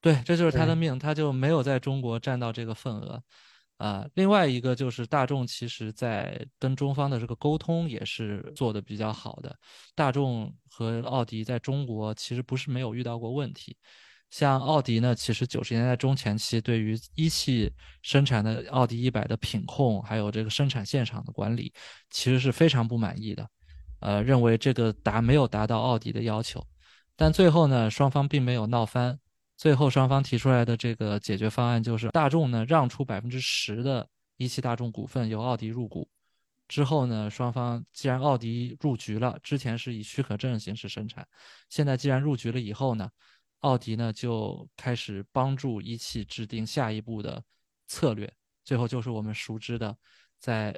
[0.01, 3.23] 对，这就是它的命，它就没有在中国占到这个份额。
[3.77, 9.55] 啊，另外一个就是大众其实在跟中方的这个沟通也是做的比较好的。
[9.93, 13.77] 大众和奥迪在中国其实不是没有遇到过问题。
[14.29, 17.71] 像奥迪呢，其实九十年代中前期对于一汽
[18.01, 21.71] 生产的奥迪一百的品控，还有这个生产现场的管理，
[22.09, 23.49] 其实是非常不满意的，
[24.01, 26.61] 呃，认为这个达没有达到奥迪的要求。
[27.15, 29.17] 但最后呢，双方并没有闹翻，
[29.55, 34.05] 最后双方提出来的这个解决方案就是大众呢让出百分之十的
[34.35, 36.05] 一汽大众股份由奥迪入股，
[36.67, 41.25] 之后呢，双方既然奥迪入局了，之前是以许可证形式生产，
[41.69, 43.09] 现在既然入局了以后呢。
[43.67, 47.43] 奥迪呢就开始帮助一汽制定下一步的
[47.85, 49.93] 策略，最后就是我们熟知的，
[50.39, 50.73] 在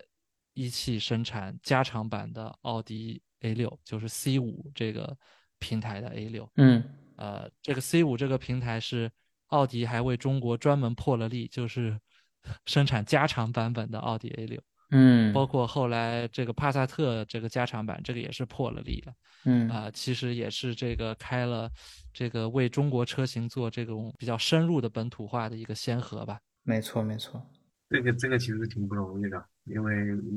[0.56, 5.16] 一汽生产加长版的奥迪 A 六，就是 C 五这个
[5.60, 6.52] 平台的 A 六。
[6.56, 6.84] 嗯，
[7.16, 9.12] 呃，这个 C 五这个平台是
[9.50, 11.96] 奥迪还为中国专门破了例，就是
[12.66, 14.60] 生产加长版本的奥迪 A 六。
[14.92, 19.14] 嗯，包括后来这个帕萨特这个加长版，这个也是破了例了。
[19.46, 21.70] 嗯啊，其实也是这个开了
[22.12, 26.40] 这个为中国车型做这种比较深入的本土化的一个先河吧。
[26.64, 27.42] 没错，没错。
[27.90, 29.94] 这个这个其实挺不容易的，因为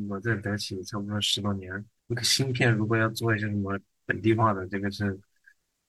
[0.08, 5.18] 我在德企差不多十多年，一个芯片如果要做一些什么本地化的，这个是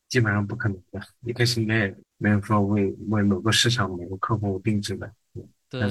[0.09, 0.99] 基本上不可能的。
[1.21, 5.13] 一个芯片也没有说为为某个市场某个客户定制的，
[5.69, 5.81] 对。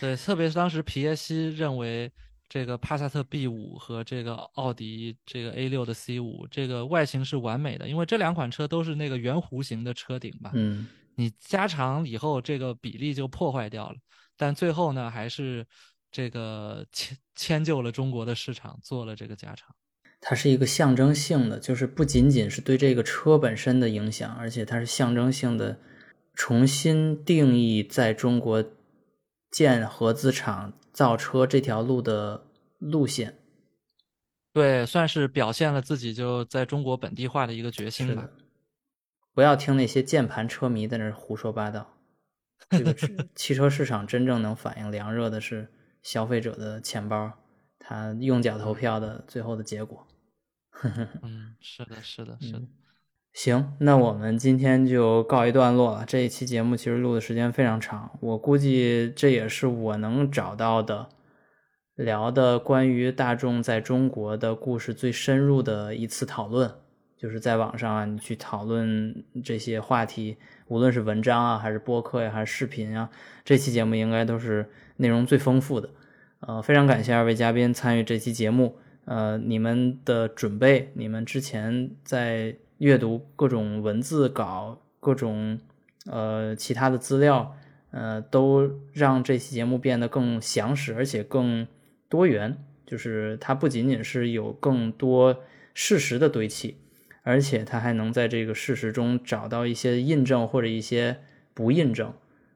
[0.00, 2.10] 对，特别是当时皮耶希认为
[2.48, 10.52] 这个帕萨特 B 五和这个奥迪这个 A 六的 C 五这个外形是完美的，因为这两款车都是那个圆弧形的车顶吧。
[10.54, 10.86] 嗯，
[11.16, 13.96] 你加长以后这个比例就破坏掉了，
[14.36, 15.66] 但最后呢还是
[16.12, 19.74] 这个迁迁就了中国的市场做了这个加长。
[20.20, 25.80] 它是一个象征性的，就是不仅仅是对这个车本身的影响，而且它是象征性的
[26.34, 28.64] 重新定义在中国。
[29.50, 32.46] 建合资厂造车这条路的
[32.78, 33.38] 路线，
[34.52, 38.28] 对，算是表现了自己就在中国本地化的一个决心吧。
[39.32, 41.94] 不要听那些键盘车迷在那胡说八道。
[42.70, 42.92] 这个
[43.36, 45.72] 汽车市场真正能反映凉热的是
[46.02, 47.32] 消费者的钱包，
[47.78, 50.06] 他用脚投票的最后的结果。
[51.22, 52.62] 嗯，是的，是的，是的。
[53.34, 56.04] 行，那我们今天就告一段落了。
[56.04, 61.06] 这一期节目其实录的时间非常长，我估计这也是我能找到的
[61.94, 66.68] 聊的关于大众在中国的故事最深入的一次讨论。
[67.16, 73.08] 就是在网上啊，你去讨论这些话题，无论是文章啊，还是播客呀，还是视频啊，
[73.44, 75.88] 这期节目应该都是内容最丰富的。
[76.40, 78.76] 呃，非常感谢二位嘉宾参与这期节目。
[79.04, 82.56] 呃，你们的准备，你们之前在。
[82.78, 85.58] 阅读各种文字稿，各种
[86.06, 87.56] 呃其他的资料，
[87.90, 91.66] 呃，都让这期节目变得更详实，而且更
[92.08, 92.64] 多元。
[92.86, 96.78] 就是它不仅仅是有更多事实的堆砌，
[97.22, 101.18] 而且它还能在这个事实中找到一些印证或者一些
[101.52, 102.10] 不印证。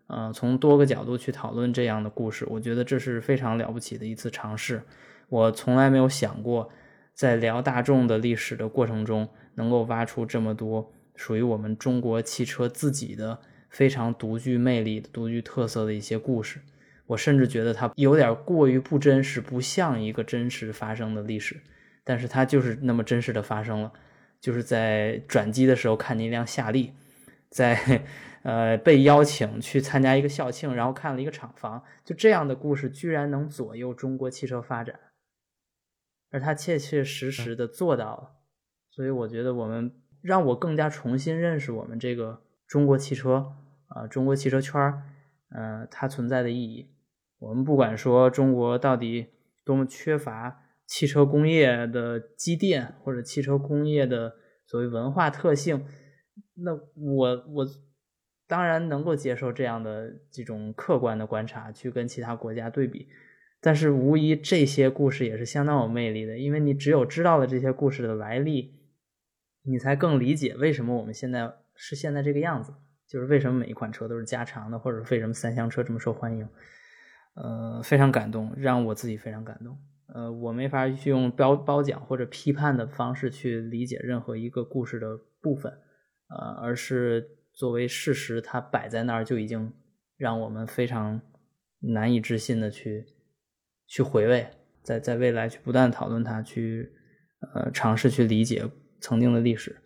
[0.06, 4.82] 呃，从多个角度去讨论这样的故事，我觉得这是非常了不起的一次尝试。
[5.28, 6.70] 我从来没有想过，
[7.12, 9.28] 在聊大众的历史的过程中。
[9.54, 13.38] 能够挖出这么多属于我们中国汽车自己的
[13.68, 16.60] 非常独具魅力、独具特色的一些故事，
[17.06, 21.60] 我甚至觉得它有点过于不真实，不像一个真实发生的历史，
[22.04, 23.92] 但是它就是那么真实的发生了。
[24.40, 26.92] 就是在转机的时候看见一辆夏利，
[27.48, 28.02] 在
[28.42, 34.98] 呃被邀请去参加一个校庆，然后看了一个厂房，就这样的故事居然能左右中国汽车发展，
[36.32, 38.41] 而它切切实实的做到了。
[38.94, 39.90] 所以我觉得我们
[40.20, 43.52] 让我更加重新认识我们这个中国汽车
[43.88, 45.02] 啊，中国汽车圈儿，
[45.50, 46.90] 呃，它存在的意义。
[47.38, 49.28] 我们不管说中国到底
[49.64, 54.34] 多么缺乏汽车工业的积淀，或者汽车工业的
[54.66, 55.86] 所谓文化特性，
[56.54, 57.66] 那我我
[58.46, 63.08] 当然能够接受这样的这种客观的观察，去跟其他国家对比。
[63.60, 68.81] 但是无疑这些故事也是相当有魅力的，因为你只有知道了这些故事的来历。
[69.62, 72.72] 你才更理解为什么我们现在是现在这个样子，
[73.06, 76.48] 就是为什么每一款车都是加长的，或者为什么三厢车这么受欢迎。
[77.34, 79.78] 呃，非常感动，让我自己非常感动。
[80.08, 85.72] 呃，我没法去用褒褒奖或者批判的方式去理解任何一个故事的部分，
[86.28, 89.72] 呃，而是作为事实，它摆在那儿就已经
[90.18, 91.22] 让我们非常
[91.78, 93.06] 难以置信的去
[93.86, 94.48] 去回味，
[94.82, 96.92] 在在未来去不断讨论它，去
[97.54, 98.68] 呃尝试去理解。
[99.02, 99.76] 曾经的历史，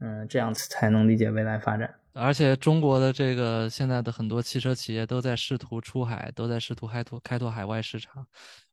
[0.00, 1.94] 嗯，这样才能理解未来发展。
[2.12, 8.26] 而且中国的这个现在的很多汽车企业都在试图出海，都在试图开拓开拓海外市场。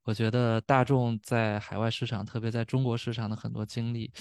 [0.04, 4.12] 我觉得大众在海外市场，特别在中国市场的很多经历，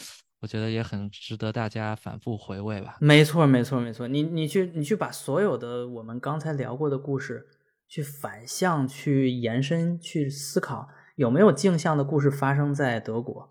[0.41, 2.97] 我觉得也很值得大家反复回味吧。
[3.01, 4.07] 没错，没错，没错。
[4.07, 7.47] 你你去你去把所有的我们刚才聊过的故事，
[7.89, 13.51] 去反向去延伸去思考，有没有镜像的故事发生在德国？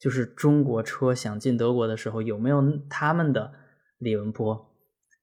[0.00, 3.52] 就是中国车想进德国的时候，有没有他们的
[3.98, 4.74] 李文波？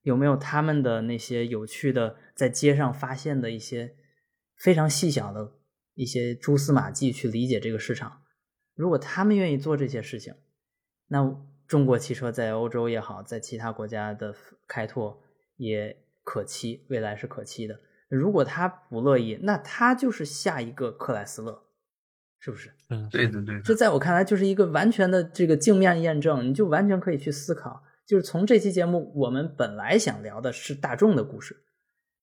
[0.03, 3.95] 有没有他们的那些有趣的在街上发现的一些
[4.55, 5.51] 非常细小的
[5.95, 8.21] 一些蛛丝马迹去理解这个市场？
[8.75, 10.33] 如果他们愿意做这些事情，
[11.07, 11.35] 那
[11.67, 14.33] 中国汽车在欧洲也好，在其他国家的
[14.67, 15.21] 开拓
[15.57, 17.81] 也可期，未来是可期的。
[18.07, 21.66] 如果他不乐意，那他就是下一个克莱斯勒。
[22.39, 22.71] 是不是？
[22.89, 23.61] 嗯，对的，对的。
[23.61, 27.83] 这在我看来就是一个完全的这个镜面验证，你就完全可以去思考。
[28.05, 31.57] 就是从这期节目，我们本来想聊的是大众的故事，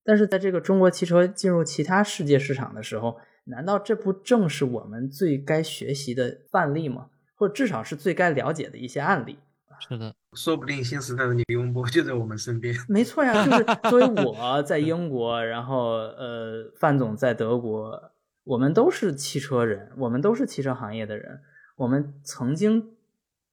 [0.02, 7.08] 但是在这个中国汽车进入其他世界市场的时候，难道这不正是我们最该学习的范例吗？
[7.34, 9.38] 或者至少是最该了解的一些案例？
[9.86, 12.74] 是的，说不定新时代的李文波就在我们身边。
[12.88, 18.00] 没错呀，就是作为我 在英国，然后呃，范总在德国。
[18.44, 21.40] 我们都是汽车人，我们都是汽车行业的人，
[21.76, 22.94] 我们曾经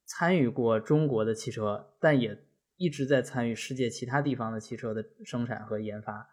[0.05, 2.37] 参与过中国的汽车，但也
[2.75, 6.29] 一直在参与世界其他地方的汽车的生产和研发。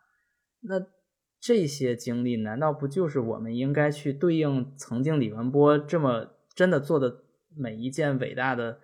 [0.61, 0.87] 那
[1.41, 7.23] 这些经历，难道不就是我们应该去对应曾经李文波这么真的做的
[7.55, 8.81] 每一件伟大的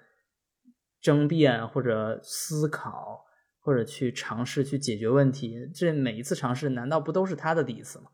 [1.01, 3.25] 争辩，或者思考，
[3.59, 5.69] 或者去尝试去解决问题？
[5.75, 8.05] 这每一次尝试，难道不都是他的第一次吗？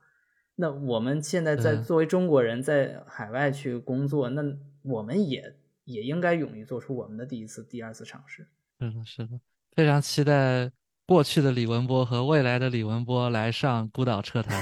[0.61, 4.43] 那我们现在在作为中国人在海外去工作，那
[4.83, 8.47] 我们也也应该勇于做出我们的第一次、第二次尝试。
[8.79, 9.41] 是的，是的，
[9.75, 10.71] 非常期待
[11.07, 14.55] 过去的李文波和未来的李文波来上孤岛车谈。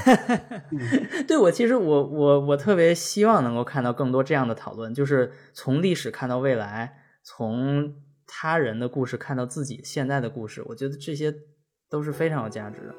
[1.27, 10.63] 对我，其实我我我特别希望能够看到更多这样的讨论，就是从历史看到未来，从他人的故事看到自己现在的故事。
[10.69, 11.35] 我觉得这些
[11.91, 12.95] 都是非常有价值的。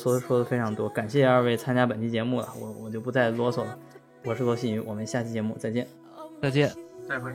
[0.00, 3.78] 嗦嗦说的非常多，感谢二位参加本期节目了，我我就不再啰嗦了。
[4.24, 5.86] 我是罗新宇，我们下期节目再见。
[6.40, 6.72] 再见。
[7.06, 7.30] 再会。